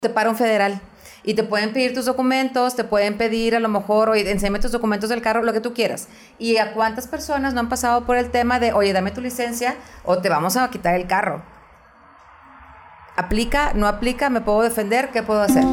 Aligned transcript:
te 0.00 0.08
para 0.08 0.30
un 0.30 0.36
federal 0.36 0.80
y 1.24 1.34
te 1.34 1.44
pueden 1.44 1.74
pedir 1.74 1.92
tus 1.92 2.06
documentos, 2.06 2.74
te 2.74 2.84
pueden 2.84 3.18
pedir 3.18 3.54
a 3.54 3.60
lo 3.60 3.68
mejor, 3.68 4.08
oye, 4.08 4.30
enséñame 4.30 4.58
tus 4.58 4.72
documentos 4.72 5.10
del 5.10 5.20
carro, 5.20 5.42
lo 5.42 5.52
que 5.52 5.60
tú 5.60 5.74
quieras. 5.74 6.08
¿Y 6.38 6.56
a 6.56 6.72
cuántas 6.72 7.06
personas 7.06 7.52
no 7.52 7.60
han 7.60 7.68
pasado 7.68 8.06
por 8.06 8.16
el 8.16 8.30
tema 8.30 8.58
de, 8.58 8.72
oye, 8.72 8.94
dame 8.94 9.10
tu 9.10 9.20
licencia 9.20 9.76
o 10.02 10.16
te 10.16 10.30
vamos 10.30 10.56
a 10.56 10.70
quitar 10.70 10.94
el 10.94 11.06
carro? 11.06 11.42
¿Aplica? 13.14 13.74
¿No 13.74 13.86
aplica? 13.86 14.30
¿Me 14.30 14.40
puedo 14.40 14.62
defender? 14.62 15.10
¿Qué 15.10 15.22
puedo 15.22 15.42
hacer? 15.42 15.64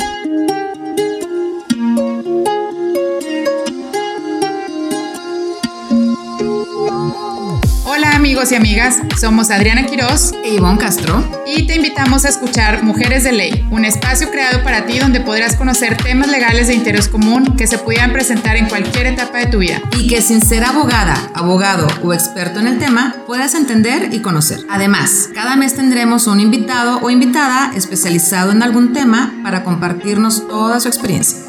Amigos 8.27 8.51
y 8.51 8.55
amigas, 8.55 8.97
somos 9.21 9.51
Adriana 9.51 9.85
Quiroz 9.85 10.33
e 10.43 10.55
Ivonne 10.55 10.77
Castro 10.77 11.23
y 11.45 11.65
te 11.65 11.75
invitamos 11.75 12.25
a 12.25 12.29
escuchar 12.29 12.83
Mujeres 12.83 13.23
de 13.23 13.31
Ley, 13.31 13.65
un 13.71 13.85
espacio 13.85 14.29
creado 14.31 14.65
para 14.65 14.85
ti 14.85 14.99
donde 14.99 15.21
podrás 15.21 15.55
conocer 15.55 15.95
temas 15.95 16.27
legales 16.27 16.67
de 16.67 16.73
interés 16.73 17.07
común 17.07 17.55
que 17.55 17.67
se 17.67 17.77
pudieran 17.77 18.11
presentar 18.11 18.57
en 18.57 18.67
cualquier 18.67 19.05
etapa 19.05 19.37
de 19.37 19.45
tu 19.45 19.59
vida. 19.59 19.81
Y 19.97 20.07
que 20.07 20.21
sin 20.21 20.41
ser 20.41 20.65
abogada, 20.65 21.15
abogado 21.35 21.87
o 22.03 22.13
experto 22.13 22.59
en 22.59 22.67
el 22.67 22.79
tema, 22.79 23.15
puedas 23.25 23.55
entender 23.55 24.09
y 24.11 24.19
conocer. 24.19 24.59
Además, 24.69 25.29
cada 25.33 25.55
mes 25.55 25.77
tendremos 25.77 26.27
un 26.27 26.41
invitado 26.41 26.99
o 27.01 27.09
invitada 27.09 27.71
especializado 27.75 28.51
en 28.51 28.61
algún 28.61 28.91
tema 28.91 29.39
para 29.41 29.63
compartirnos 29.63 30.49
toda 30.49 30.81
su 30.81 30.89
experiencia. 30.89 31.39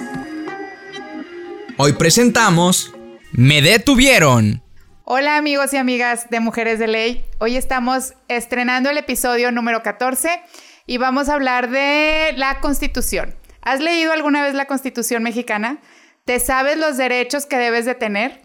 Hoy 1.76 1.94
presentamos 1.94 2.92
Me 3.32 3.62
detuvieron 3.62 4.62
Hola 5.10 5.38
amigos 5.38 5.72
y 5.72 5.78
amigas 5.78 6.28
de 6.28 6.38
Mujeres 6.38 6.78
de 6.78 6.86
Ley. 6.86 7.24
Hoy 7.38 7.56
estamos 7.56 8.12
estrenando 8.28 8.90
el 8.90 8.98
episodio 8.98 9.50
número 9.50 9.82
14 9.82 10.28
y 10.84 10.98
vamos 10.98 11.30
a 11.30 11.32
hablar 11.32 11.70
de 11.70 12.34
la 12.36 12.60
Constitución. 12.60 13.34
¿Has 13.62 13.80
leído 13.80 14.12
alguna 14.12 14.42
vez 14.42 14.52
la 14.52 14.66
Constitución 14.66 15.22
mexicana? 15.22 15.78
¿Te 16.26 16.38
sabes 16.40 16.76
los 16.76 16.98
derechos 16.98 17.46
que 17.46 17.56
debes 17.56 17.86
de 17.86 17.94
tener? 17.94 18.42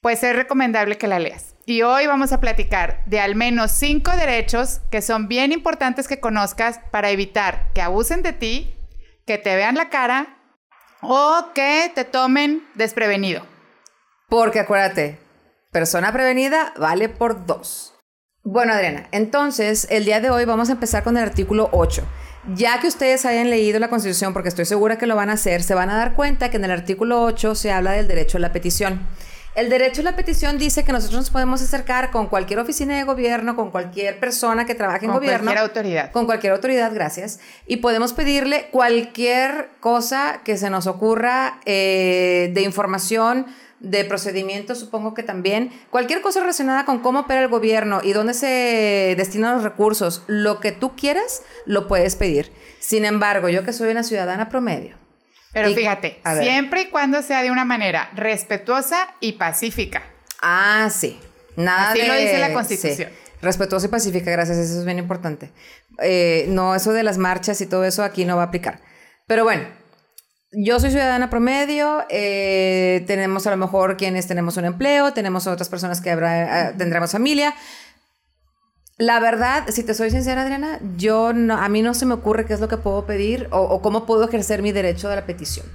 Pues 0.00 0.22
es 0.22 0.34
recomendable 0.34 0.96
que 0.96 1.08
la 1.08 1.18
leas. 1.18 1.56
Y 1.66 1.82
hoy 1.82 2.06
vamos 2.06 2.32
a 2.32 2.40
platicar 2.40 3.04
de 3.04 3.20
al 3.20 3.34
menos 3.34 3.72
cinco 3.72 4.12
derechos 4.12 4.80
que 4.90 5.02
son 5.02 5.28
bien 5.28 5.52
importantes 5.52 6.08
que 6.08 6.20
conozcas 6.20 6.80
para 6.90 7.10
evitar 7.10 7.70
que 7.74 7.82
abusen 7.82 8.22
de 8.22 8.32
ti, 8.32 8.74
que 9.26 9.36
te 9.36 9.56
vean 9.56 9.74
la 9.74 9.90
cara 9.90 10.38
o 11.02 11.50
que 11.54 11.92
te 11.94 12.04
tomen 12.06 12.66
desprevenido. 12.76 13.46
Porque 14.30 14.60
acuérdate, 14.60 15.21
Persona 15.72 16.12
prevenida 16.12 16.74
vale 16.76 17.08
por 17.08 17.46
dos. 17.46 17.94
Bueno, 18.44 18.74
Adriana, 18.74 19.08
entonces 19.10 19.86
el 19.88 20.04
día 20.04 20.20
de 20.20 20.28
hoy 20.28 20.44
vamos 20.44 20.68
a 20.68 20.72
empezar 20.72 21.02
con 21.02 21.16
el 21.16 21.22
artículo 21.22 21.70
8. 21.72 22.06
Ya 22.54 22.78
que 22.78 22.88
ustedes 22.88 23.24
hayan 23.24 23.48
leído 23.48 23.78
la 23.78 23.88
Constitución, 23.88 24.34
porque 24.34 24.50
estoy 24.50 24.66
segura 24.66 24.98
que 24.98 25.06
lo 25.06 25.16
van 25.16 25.30
a 25.30 25.34
hacer, 25.34 25.62
se 25.62 25.74
van 25.74 25.88
a 25.88 25.96
dar 25.96 26.12
cuenta 26.12 26.50
que 26.50 26.58
en 26.58 26.66
el 26.66 26.72
artículo 26.72 27.22
8 27.22 27.54
se 27.54 27.72
habla 27.72 27.92
del 27.92 28.06
derecho 28.06 28.36
a 28.36 28.40
la 28.42 28.52
petición. 28.52 29.08
El 29.54 29.70
derecho 29.70 30.02
a 30.02 30.04
la 30.04 30.14
petición 30.14 30.58
dice 30.58 30.84
que 30.84 30.92
nosotros 30.92 31.20
nos 31.20 31.30
podemos 31.30 31.62
acercar 31.62 32.10
con 32.10 32.26
cualquier 32.26 32.58
oficina 32.58 32.98
de 32.98 33.04
gobierno, 33.04 33.56
con 33.56 33.70
cualquier 33.70 34.20
persona 34.20 34.66
que 34.66 34.74
trabaje 34.74 35.06
en 35.06 35.12
gobierno. 35.12 35.38
Con 35.38 35.44
cualquier 35.46 35.58
autoridad. 35.58 36.12
Con 36.12 36.26
cualquier 36.26 36.52
autoridad, 36.52 36.92
gracias. 36.92 37.40
Y 37.66 37.78
podemos 37.78 38.12
pedirle 38.12 38.68
cualquier 38.70 39.70
cosa 39.80 40.42
que 40.44 40.58
se 40.58 40.68
nos 40.68 40.86
ocurra 40.86 41.60
eh, 41.64 42.50
de 42.52 42.60
información 42.60 43.46
de 43.82 44.04
procedimientos, 44.04 44.78
supongo 44.78 45.12
que 45.12 45.22
también. 45.22 45.70
Cualquier 45.90 46.22
cosa 46.22 46.40
relacionada 46.40 46.84
con 46.84 47.00
cómo 47.00 47.20
opera 47.20 47.42
el 47.42 47.48
gobierno 47.48 48.00
y 48.02 48.12
dónde 48.12 48.32
se 48.32 49.14
destinan 49.16 49.54
los 49.54 49.64
recursos, 49.64 50.22
lo 50.28 50.60
que 50.60 50.72
tú 50.72 50.96
quieras, 50.96 51.42
lo 51.66 51.88
puedes 51.88 52.16
pedir. 52.16 52.52
Sin 52.80 53.04
embargo, 53.04 53.48
yo 53.48 53.64
que 53.64 53.72
soy 53.72 53.90
una 53.90 54.04
ciudadana 54.04 54.48
promedio. 54.48 54.96
Pero 55.52 55.74
fíjate, 55.74 56.20
siempre 56.40 56.82
y 56.82 56.86
cuando 56.86 57.20
sea 57.20 57.42
de 57.42 57.50
una 57.50 57.66
manera 57.66 58.10
respetuosa 58.14 59.14
y 59.20 59.32
pacífica. 59.32 60.02
Ah, 60.40 60.88
sí. 60.90 61.20
Nada 61.56 61.90
Así 61.90 62.06
lo 62.06 62.14
dice 62.14 62.38
la 62.38 62.54
Constitución. 62.54 63.10
Respetuosa 63.42 63.86
y 63.86 63.90
pacífica, 63.90 64.30
gracias, 64.30 64.56
eso 64.56 64.78
es 64.78 64.84
bien 64.84 64.98
importante. 64.98 65.50
Eh, 66.00 66.46
no, 66.48 66.74
eso 66.74 66.92
de 66.92 67.02
las 67.02 67.18
marchas 67.18 67.60
y 67.60 67.66
todo 67.66 67.84
eso 67.84 68.02
aquí 68.04 68.24
no 68.24 68.36
va 68.36 68.44
a 68.44 68.46
aplicar. 68.46 68.80
Pero 69.26 69.44
bueno, 69.44 69.64
yo 70.52 70.78
soy 70.78 70.90
ciudadana 70.90 71.30
promedio, 71.30 72.04
eh, 72.10 73.04
tenemos 73.06 73.46
a 73.46 73.50
lo 73.50 73.56
mejor 73.56 73.96
quienes 73.96 74.26
tenemos 74.26 74.56
un 74.56 74.66
empleo, 74.66 75.12
tenemos 75.12 75.46
otras 75.46 75.68
personas 75.68 76.00
que 76.00 76.10
habrá, 76.10 76.70
eh, 76.70 76.74
tendremos 76.76 77.12
familia. 77.12 77.54
La 78.98 79.18
verdad, 79.18 79.64
si 79.68 79.82
te 79.82 79.94
soy 79.94 80.10
sincera, 80.10 80.42
Adriana, 80.42 80.78
yo 80.96 81.32
no, 81.32 81.56
a 81.56 81.68
mí 81.68 81.80
no 81.82 81.94
se 81.94 82.06
me 82.06 82.14
ocurre 82.14 82.44
qué 82.44 82.52
es 82.52 82.60
lo 82.60 82.68
que 82.68 82.76
puedo 82.76 83.06
pedir 83.06 83.48
o, 83.50 83.60
o 83.60 83.80
cómo 83.80 84.04
puedo 84.04 84.24
ejercer 84.24 84.62
mi 84.62 84.72
derecho 84.72 85.08
de 85.08 85.16
la 85.16 85.26
petición. 85.26 85.66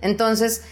Entonces, 0.00 0.62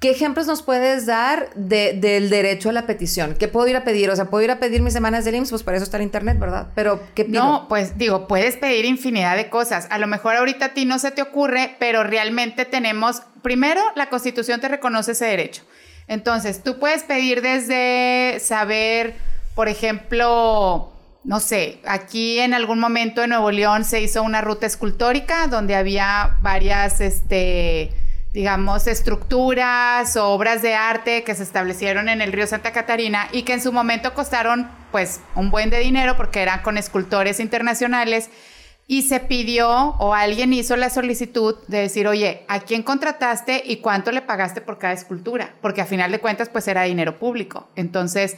¿Qué 0.00 0.08
ejemplos 0.10 0.46
nos 0.46 0.62
puedes 0.62 1.04
dar 1.04 1.52
del 1.54 2.30
derecho 2.30 2.70
a 2.70 2.72
la 2.72 2.86
petición? 2.86 3.34
¿Qué 3.38 3.48
puedo 3.48 3.68
ir 3.68 3.76
a 3.76 3.84
pedir? 3.84 4.08
O 4.08 4.16
sea, 4.16 4.30
¿puedo 4.30 4.42
ir 4.42 4.50
a 4.50 4.58
pedir 4.58 4.80
mis 4.80 4.94
semanas 4.94 5.26
de 5.26 5.36
IMSS? 5.36 5.50
Pues 5.50 5.62
para 5.62 5.76
eso 5.76 5.84
está 5.84 5.98
el 5.98 6.04
internet, 6.04 6.38
¿verdad? 6.38 6.68
Pero, 6.74 7.02
¿qué 7.14 7.26
pido? 7.26 7.44
No, 7.44 7.68
pues 7.68 7.98
digo, 7.98 8.26
puedes 8.26 8.56
pedir 8.56 8.86
infinidad 8.86 9.36
de 9.36 9.50
cosas. 9.50 9.86
A 9.90 9.98
lo 9.98 10.06
mejor 10.06 10.36
ahorita 10.36 10.64
a 10.64 10.68
ti 10.70 10.86
no 10.86 10.98
se 10.98 11.10
te 11.10 11.20
ocurre, 11.20 11.76
pero 11.78 12.02
realmente 12.02 12.64
tenemos, 12.64 13.20
primero, 13.42 13.82
la 13.94 14.08
Constitución 14.08 14.58
te 14.58 14.68
reconoce 14.68 15.12
ese 15.12 15.26
derecho. 15.26 15.64
Entonces, 16.08 16.62
tú 16.62 16.78
puedes 16.78 17.02
pedir 17.02 17.42
desde 17.42 18.40
saber, 18.40 19.16
por 19.54 19.68
ejemplo, 19.68 20.94
no 21.24 21.40
sé, 21.40 21.78
aquí 21.84 22.38
en 22.38 22.54
algún 22.54 22.80
momento 22.80 23.22
en 23.22 23.28
Nuevo 23.28 23.50
León 23.50 23.84
se 23.84 24.00
hizo 24.00 24.22
una 24.22 24.40
ruta 24.40 24.64
escultórica 24.64 25.46
donde 25.46 25.74
había 25.74 26.38
varias, 26.40 27.02
este 27.02 27.92
digamos, 28.32 28.86
estructuras 28.86 30.16
o 30.16 30.28
obras 30.28 30.62
de 30.62 30.74
arte 30.74 31.24
que 31.24 31.34
se 31.34 31.42
establecieron 31.42 32.08
en 32.08 32.20
el 32.20 32.32
río 32.32 32.46
Santa 32.46 32.72
Catarina 32.72 33.28
y 33.32 33.42
que 33.42 33.54
en 33.54 33.60
su 33.60 33.72
momento 33.72 34.14
costaron 34.14 34.70
pues 34.92 35.20
un 35.34 35.50
buen 35.50 35.70
de 35.70 35.80
dinero 35.80 36.16
porque 36.16 36.40
eran 36.40 36.62
con 36.62 36.78
escultores 36.78 37.40
internacionales 37.40 38.30
y 38.86 39.02
se 39.02 39.20
pidió 39.20 39.70
o 39.70 40.14
alguien 40.14 40.52
hizo 40.52 40.76
la 40.76 40.90
solicitud 40.90 41.56
de 41.68 41.78
decir, 41.78 42.08
oye, 42.08 42.44
¿a 42.48 42.60
quién 42.60 42.82
contrataste 42.82 43.62
y 43.64 43.76
cuánto 43.76 44.10
le 44.10 44.22
pagaste 44.22 44.60
por 44.60 44.78
cada 44.78 44.94
escultura? 44.94 45.54
Porque 45.60 45.80
a 45.80 45.86
final 45.86 46.10
de 46.10 46.18
cuentas 46.18 46.48
pues 46.48 46.66
era 46.68 46.82
dinero 46.82 47.18
público. 47.18 47.68
Entonces 47.76 48.36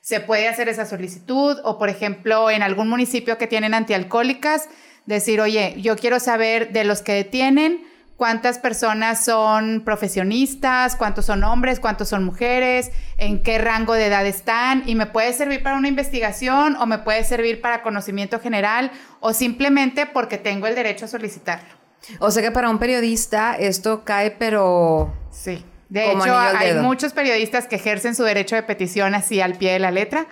se 0.00 0.20
puede 0.20 0.48
hacer 0.48 0.68
esa 0.68 0.84
solicitud 0.84 1.58
o 1.64 1.78
por 1.78 1.88
ejemplo 1.88 2.50
en 2.50 2.62
algún 2.62 2.88
municipio 2.88 3.38
que 3.38 3.46
tienen 3.46 3.72
antialcohólicas, 3.74 4.68
decir, 5.06 5.40
oye, 5.40 5.74
yo 5.78 5.96
quiero 5.96 6.18
saber 6.20 6.72
de 6.72 6.84
los 6.84 7.02
que 7.02 7.12
detienen, 7.12 7.86
cuántas 8.16 8.58
personas 8.58 9.24
son 9.24 9.82
profesionistas, 9.84 10.96
cuántos 10.96 11.26
son 11.26 11.42
hombres, 11.44 11.80
cuántos 11.80 12.08
son 12.08 12.24
mujeres, 12.24 12.90
en 13.18 13.42
qué 13.42 13.58
rango 13.58 13.94
de 13.94 14.06
edad 14.06 14.26
están 14.26 14.82
y 14.86 14.94
me 14.94 15.06
puede 15.06 15.32
servir 15.32 15.62
para 15.62 15.76
una 15.76 15.88
investigación 15.88 16.76
o 16.76 16.86
me 16.86 16.98
puede 16.98 17.24
servir 17.24 17.60
para 17.60 17.82
conocimiento 17.82 18.38
general 18.40 18.92
o 19.20 19.32
simplemente 19.32 20.06
porque 20.06 20.38
tengo 20.38 20.66
el 20.66 20.74
derecho 20.74 21.06
a 21.06 21.08
solicitarlo. 21.08 21.68
O 22.18 22.30
sea 22.30 22.42
que 22.42 22.50
para 22.50 22.68
un 22.70 22.78
periodista 22.78 23.56
esto 23.56 24.04
cae 24.04 24.30
pero... 24.30 25.12
Sí. 25.30 25.64
De 25.88 26.10
hecho, 26.10 26.36
hay 26.36 26.74
muchos 26.74 27.12
periodistas 27.12 27.66
que 27.66 27.76
ejercen 27.76 28.16
su 28.16 28.24
derecho 28.24 28.56
de 28.56 28.64
petición 28.64 29.14
así 29.14 29.40
al 29.40 29.54
pie 29.54 29.72
de 29.72 29.78
la 29.78 29.92
letra 29.92 30.26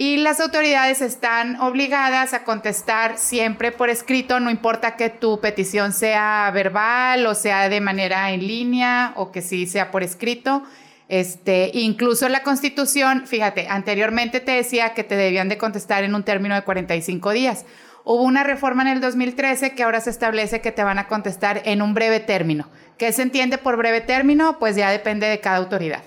y 0.00 0.18
las 0.18 0.38
autoridades 0.38 1.00
están 1.00 1.60
obligadas 1.60 2.32
a 2.32 2.44
contestar 2.44 3.18
siempre 3.18 3.72
por 3.72 3.90
escrito, 3.90 4.38
no 4.38 4.48
importa 4.48 4.94
que 4.94 5.10
tu 5.10 5.40
petición 5.40 5.92
sea 5.92 6.48
verbal 6.54 7.26
o 7.26 7.34
sea 7.34 7.68
de 7.68 7.80
manera 7.80 8.30
en 8.30 8.46
línea 8.46 9.12
o 9.16 9.32
que 9.32 9.42
sí 9.42 9.66
sea 9.66 9.90
por 9.90 10.04
escrito. 10.04 10.62
Este, 11.08 11.72
incluso 11.74 12.28
la 12.28 12.44
Constitución, 12.44 13.26
fíjate, 13.26 13.66
anteriormente 13.66 14.38
te 14.38 14.52
decía 14.52 14.94
que 14.94 15.02
te 15.02 15.16
debían 15.16 15.48
de 15.48 15.58
contestar 15.58 16.04
en 16.04 16.14
un 16.14 16.22
término 16.22 16.54
de 16.54 16.62
45 16.62 17.32
días. 17.32 17.66
Hubo 18.04 18.22
una 18.22 18.44
reforma 18.44 18.82
en 18.82 18.88
el 18.88 19.00
2013 19.00 19.74
que 19.74 19.82
ahora 19.82 20.00
se 20.00 20.10
establece 20.10 20.60
que 20.60 20.70
te 20.70 20.84
van 20.84 21.00
a 21.00 21.08
contestar 21.08 21.62
en 21.64 21.82
un 21.82 21.94
breve 21.94 22.20
término. 22.20 22.68
¿Qué 22.98 23.10
se 23.10 23.22
entiende 23.22 23.58
por 23.58 23.76
breve 23.76 24.00
término? 24.00 24.60
Pues 24.60 24.76
ya 24.76 24.92
depende 24.92 25.26
de 25.26 25.40
cada 25.40 25.56
autoridad. 25.56 26.04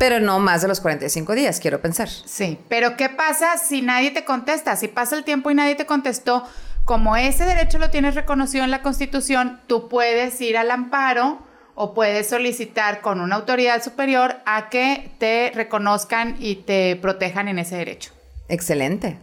Pero 0.00 0.18
no 0.18 0.38
más 0.38 0.62
de 0.62 0.68
los 0.68 0.80
45 0.80 1.34
días, 1.34 1.60
quiero 1.60 1.82
pensar. 1.82 2.08
Sí, 2.08 2.58
pero 2.70 2.96
¿qué 2.96 3.10
pasa 3.10 3.58
si 3.58 3.82
nadie 3.82 4.10
te 4.10 4.24
contesta? 4.24 4.74
Si 4.76 4.88
pasa 4.88 5.14
el 5.14 5.24
tiempo 5.24 5.50
y 5.50 5.54
nadie 5.54 5.74
te 5.74 5.84
contestó, 5.84 6.42
como 6.86 7.16
ese 7.16 7.44
derecho 7.44 7.78
lo 7.78 7.90
tienes 7.90 8.14
reconocido 8.14 8.64
en 8.64 8.70
la 8.70 8.80
Constitución, 8.80 9.60
tú 9.66 9.90
puedes 9.90 10.40
ir 10.40 10.56
al 10.56 10.70
amparo 10.70 11.40
o 11.74 11.92
puedes 11.92 12.30
solicitar 12.30 13.02
con 13.02 13.20
una 13.20 13.36
autoridad 13.36 13.84
superior 13.84 14.36
a 14.46 14.70
que 14.70 15.12
te 15.18 15.52
reconozcan 15.54 16.34
y 16.38 16.56
te 16.56 16.96
protejan 16.96 17.48
en 17.48 17.58
ese 17.58 17.76
derecho. 17.76 18.12
Excelente. 18.48 19.18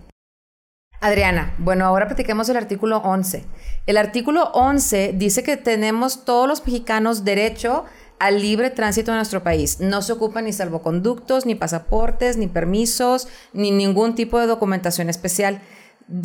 Adriana, 1.01 1.55
bueno, 1.57 1.85
ahora 1.85 2.05
platiquemos 2.05 2.49
el 2.49 2.57
artículo 2.57 2.97
11. 2.97 3.45
El 3.87 3.97
artículo 3.97 4.51
11 4.53 5.13
dice 5.15 5.41
que 5.41 5.57
tenemos 5.57 6.23
todos 6.23 6.47
los 6.47 6.63
mexicanos 6.67 7.23
derecho 7.23 7.85
al 8.19 8.41
libre 8.41 8.69
tránsito 8.69 9.11
de 9.11 9.17
nuestro 9.17 9.43
país. 9.43 9.79
No 9.79 10.01
se 10.01 10.13
ocupan 10.13 10.45
ni 10.45 10.53
salvoconductos, 10.53 11.45
ni 11.45 11.55
pasaportes, 11.55 12.37
ni 12.37 12.47
permisos, 12.47 13.27
ni 13.53 13.71
ningún 13.71 14.15
tipo 14.15 14.39
de 14.39 14.47
documentación 14.47 15.09
especial. 15.09 15.61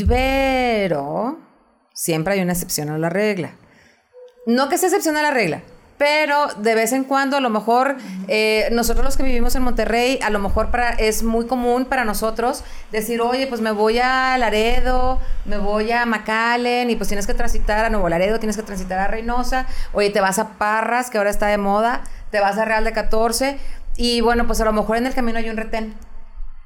Pero 0.08 1.38
siempre 1.92 2.34
hay 2.34 2.40
una 2.40 2.52
excepción 2.52 2.88
a 2.90 2.98
la 2.98 3.08
regla. 3.08 3.56
No 4.46 4.68
que 4.68 4.78
se 4.78 4.86
excepciona 4.86 5.22
la 5.22 5.30
regla, 5.30 5.62
pero 6.02 6.48
de 6.56 6.74
vez 6.74 6.92
en 6.92 7.04
cuando 7.04 7.36
a 7.36 7.40
lo 7.40 7.48
mejor 7.48 7.96
eh, 8.26 8.68
nosotros 8.72 9.04
los 9.04 9.16
que 9.16 9.22
vivimos 9.22 9.54
en 9.54 9.62
Monterrey, 9.62 10.18
a 10.20 10.30
lo 10.30 10.40
mejor 10.40 10.72
para, 10.72 10.90
es 10.94 11.22
muy 11.22 11.46
común 11.46 11.84
para 11.84 12.04
nosotros 12.04 12.64
decir, 12.90 13.20
oye, 13.20 13.46
pues 13.46 13.60
me 13.60 13.70
voy 13.70 14.00
a 14.00 14.36
Laredo, 14.36 15.20
me 15.44 15.58
voy 15.58 15.92
a 15.92 16.04
McAllen 16.04 16.90
y 16.90 16.96
pues 16.96 17.06
tienes 17.06 17.28
que 17.28 17.34
transitar 17.34 17.84
a 17.84 17.88
Nuevo 17.88 18.08
Laredo, 18.08 18.40
tienes 18.40 18.56
que 18.56 18.64
transitar 18.64 18.98
a 18.98 19.06
Reynosa, 19.06 19.66
oye, 19.92 20.10
te 20.10 20.20
vas 20.20 20.40
a 20.40 20.54
Parras, 20.54 21.08
que 21.08 21.18
ahora 21.18 21.30
está 21.30 21.46
de 21.46 21.58
moda, 21.58 22.02
te 22.32 22.40
vas 22.40 22.58
a 22.58 22.64
Real 22.64 22.82
de 22.82 22.90
14 22.90 23.58
y 23.96 24.22
bueno, 24.22 24.48
pues 24.48 24.60
a 24.60 24.64
lo 24.64 24.72
mejor 24.72 24.96
en 24.96 25.06
el 25.06 25.14
camino 25.14 25.38
hay 25.38 25.50
un 25.50 25.56
retén 25.56 25.94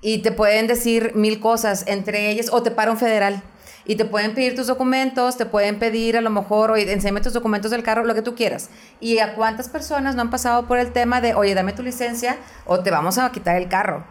y 0.00 0.22
te 0.22 0.32
pueden 0.32 0.66
decir 0.66 1.12
mil 1.14 1.40
cosas, 1.40 1.84
entre 1.88 2.30
ellas, 2.30 2.48
o 2.50 2.62
te 2.62 2.70
para 2.70 2.90
un 2.90 2.96
federal 2.96 3.42
y 3.86 3.96
te 3.96 4.04
pueden 4.04 4.34
pedir 4.34 4.56
tus 4.56 4.66
documentos, 4.66 5.36
te 5.36 5.46
pueden 5.46 5.78
pedir 5.78 6.16
a 6.16 6.20
lo 6.20 6.30
mejor, 6.30 6.70
oye, 6.72 6.92
enséñame 6.92 7.20
tus 7.20 7.32
documentos 7.32 7.70
del 7.70 7.82
carro, 7.82 8.04
lo 8.04 8.14
que 8.14 8.22
tú 8.22 8.34
quieras. 8.34 8.70
¿Y 9.00 9.18
a 9.20 9.34
cuántas 9.34 9.68
personas 9.68 10.14
no 10.16 10.22
han 10.22 10.30
pasado 10.30 10.66
por 10.66 10.78
el 10.78 10.92
tema 10.92 11.20
de, 11.20 11.34
oye, 11.34 11.54
dame 11.54 11.72
tu 11.72 11.82
licencia 11.82 12.36
o 12.64 12.80
te 12.80 12.90
vamos 12.90 13.18
a 13.18 13.30
quitar 13.30 13.56
el 13.56 13.68
carro? 13.68 14.04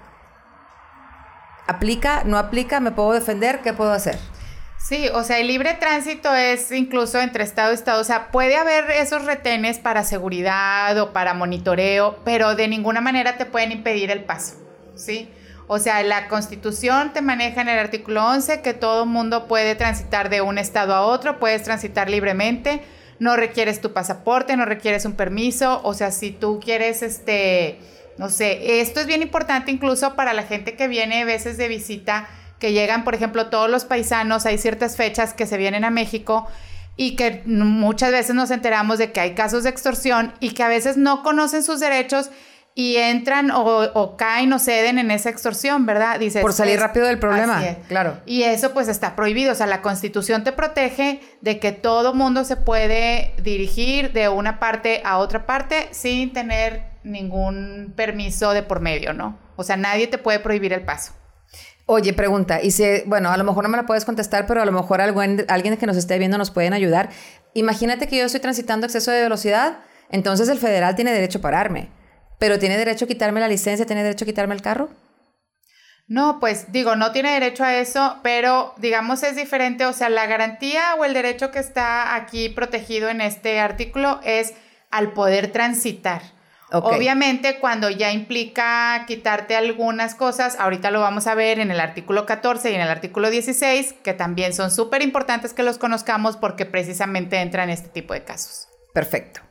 ¿Aplica? 1.68 2.24
¿No 2.24 2.38
aplica? 2.38 2.80
¿Me 2.80 2.92
puedo 2.92 3.12
defender? 3.12 3.62
¿Qué 3.62 3.74
puedo 3.74 3.92
hacer? 3.92 4.18
Sí, 4.78 5.10
o 5.14 5.24
sea, 5.24 5.40
el 5.40 5.48
libre 5.48 5.74
tránsito 5.74 6.34
es 6.36 6.72
incluso 6.72 7.20
entre 7.20 7.44
estado 7.44 7.72
y 7.72 7.74
estado. 7.74 8.02
O 8.02 8.04
sea, 8.04 8.30
puede 8.30 8.56
haber 8.56 8.92
esos 8.92 9.26
retenes 9.26 9.80
para 9.80 10.04
seguridad 10.04 10.96
o 11.00 11.12
para 11.12 11.34
monitoreo, 11.34 12.20
pero 12.24 12.56
de 12.56 12.68
ninguna 12.68 13.02
manera 13.02 13.36
te 13.38 13.46
pueden 13.46 13.72
impedir 13.72 14.12
el 14.12 14.24
paso, 14.24 14.56
¿sí? 14.96 15.32
O 15.68 15.80
sea, 15.80 16.04
la 16.04 16.28
constitución 16.28 17.12
te 17.14 17.22
maneja 17.22 17.62
en 17.62 17.70
el 17.70 17.80
artículo 17.80 18.26
11 18.26 18.62
que 18.62 18.74
todo 18.74 19.06
mundo 19.06 19.48
puede 19.48 19.76
transitar 19.76 20.30
de 20.30 20.42
un 20.42 20.58
estado 20.58 20.94
a 20.94 21.02
otro, 21.02 21.40
puedes 21.40 21.64
transitar 21.64 22.10
libremente, 22.10 22.84
no 23.18 23.36
requieres 23.36 23.82
tu 23.82 23.92
pasaporte, 23.92 24.56
no 24.58 24.66
requieres 24.66 25.06
un 25.06 25.14
permiso, 25.14 25.82
o 25.84 25.94
sea, 25.94 26.12
si 26.12 26.32
tú 26.32 26.60
quieres, 26.64 27.02
este, 27.02 27.80
no 28.18 28.30
sé, 28.30 28.80
esto 28.80 29.00
es 29.00 29.08
bien 29.08 29.24
importante 29.24 29.72
incluso 29.72 30.16
para 30.16 30.34
la 30.34 30.44
gente 30.44 30.76
que 30.76 30.88
viene 30.88 31.24
a 31.24 31.26
veces 31.26 31.58
de 31.58 31.68
visita, 31.68 32.28
que 32.60 32.72
llegan, 32.72 33.04
por 33.04 33.16
ejemplo, 33.16 33.48
todos 33.48 33.70
los 33.70 33.86
paisanos, 33.86 34.46
hay 34.46 34.60
ciertas 34.60 34.96
fechas 34.98 35.34
que 35.34 35.48
se 35.48 35.58
vienen 35.58 35.84
a 35.84 35.90
México 35.90 36.48
y 36.96 37.16
que 37.16 37.42
muchas 37.46 38.12
veces 38.12 38.36
nos 38.36 38.52
enteramos 38.52 39.00
de 39.00 39.12
que 39.12 39.20
hay 39.20 39.34
casos 39.34 39.64
de 39.64 39.70
extorsión 39.70 40.34
y 40.40 40.52
que 40.52 40.64
a 40.64 40.68
veces 40.68 40.96
no 40.96 41.24
conocen 41.24 41.64
sus 41.64 41.80
derechos 41.80 42.30
y 42.78 42.98
entran 42.98 43.52
o, 43.52 44.18
caen 44.18 44.52
o 44.52 44.60
ceden 44.60 45.00
en 45.00 45.10
esa 45.10 45.30
extorsión, 45.30 45.86
¿verdad? 45.86 46.20
Dices, 46.20 46.42
Por 46.42 46.52
salir 46.52 46.78
rápido 46.78 47.08
del 47.08 47.18
problema, 47.18 47.64
claro. 47.88 48.20
Y 48.26 48.44
eso 48.44 48.74
pues 48.74 48.90
está 48.90 49.16
prohibido, 49.16 49.54
o 49.54 49.56
sea, 49.56 49.66
la 49.66 49.82
constitución 49.82 50.44
te 50.44 50.52
protege 50.52 51.22
de 51.40 51.58
que 51.60 51.72
todo 51.72 52.14
mundo 52.14 52.44
se 52.44 52.58
puede 52.58 53.34
dirigir 53.42 54.12
de 54.12 54.28
una 54.28 54.60
parte 54.60 55.02
a 55.06 55.20
otra 55.20 55.46
parte 55.46 55.88
sin 55.92 56.34
tener 56.34 56.84
ningún 57.06 57.94
permiso 57.96 58.52
de 58.52 58.62
por 58.62 58.82
medio, 58.82 59.14
¿no? 59.14 59.40
O 59.56 59.64
sea, 59.64 59.78
nadie 59.78 60.08
te 60.08 60.18
puede 60.18 60.40
prohibir 60.40 60.74
el 60.74 60.82
paso. 60.82 61.14
Oye, 61.86 62.12
pregunta, 62.12 62.62
y 62.62 62.72
si, 62.72 62.84
bueno, 63.06 63.32
a 63.32 63.38
lo 63.38 63.46
mejor 63.46 63.64
no 63.64 63.70
me 63.70 63.78
la 63.78 63.86
puedes 63.86 64.04
contestar, 64.04 64.48
pero 64.48 64.62
a 64.62 64.66
lo 64.66 64.74
mejor 64.74 65.00
alguien, 65.00 65.46
alguien 65.48 65.78
que 65.78 65.86
nos 65.86 65.96
esté 65.96 66.20
viendo 66.20 66.38
nos 66.38 66.52
pueden 66.52 66.74
ayudar. 66.74 67.10
Imagínate 67.54 68.10
que 68.10 68.18
yo 68.18 68.26
estoy 68.26 68.42
transitando 68.42 68.86
exceso 68.86 69.12
de 69.12 69.22
velocidad, 69.22 69.78
entonces 70.10 70.50
el 70.50 70.58
federal 70.58 70.96
tiene 70.96 71.14
derecho 71.14 71.38
a 71.38 71.42
pararme 71.42 71.95
pero 72.40 72.60
tiene 72.60 72.78
derecho 72.78 73.06
a 73.06 73.08
quitarme 73.08 73.40
la 73.40 73.48
licencia, 73.48 73.86
tiene 73.86 74.04
derecho 74.04 74.26
a 74.26 74.28
quitarme 74.28 74.56
el 74.56 74.62
carro. 74.62 74.90
No, 76.08 76.40
pues 76.40 76.72
digo, 76.72 76.96
no 76.96 77.12
tiene 77.12 77.32
derecho 77.32 77.64
a 77.64 77.76
eso, 77.78 78.18
pero 78.22 78.76
digamos 78.78 79.24
es 79.24 79.36
diferente, 79.36 79.86
o 79.86 79.94
sea, 79.94 80.10
la 80.10 80.28
garantía 80.28 80.96
o 81.00 81.06
el 81.06 81.16
derecho 81.16 81.50
que 81.50 81.58
está 81.58 82.14
aquí 82.14 82.50
protegido 82.50 83.10
en 83.10 83.22
este 83.22 83.60
artículo 83.60 84.20
es 84.24 84.54
al 84.92 85.14
poder 85.14 85.52
transitar. 85.52 86.22
Obviamente, 86.72 87.60
cuando 87.60 87.90
ya 87.90 88.12
implica 88.12 89.06
quitarte 89.08 89.56
algunas 89.56 90.16
cosas, 90.16 90.58
ahorita 90.60 90.92
lo 90.92 91.00
vamos 91.00 91.28
a 91.28 91.36
ver 91.36 91.60
en 91.60 91.72
el 91.72 91.80
artículo 91.80 92.26
14 92.26 92.72
y 92.72 92.76
en 92.76 92.82
el 92.82 92.90
artículo 92.90 93.30
16, 93.30 93.94
que 94.04 94.14
también 94.14 94.54
son 94.54 94.72
súper 94.72 95.02
importantes 95.02 95.54
que 95.54 95.64
los 95.64 95.78
conozcamos 95.78 96.38
porque 96.38 96.66
precisamente 96.66 97.38
entran 97.38 97.70
en 97.70 97.76
este 97.76 97.90
tipo 97.90 98.14
de 98.14 98.24
casos. 98.24 98.68
Perfecto. 98.94 99.42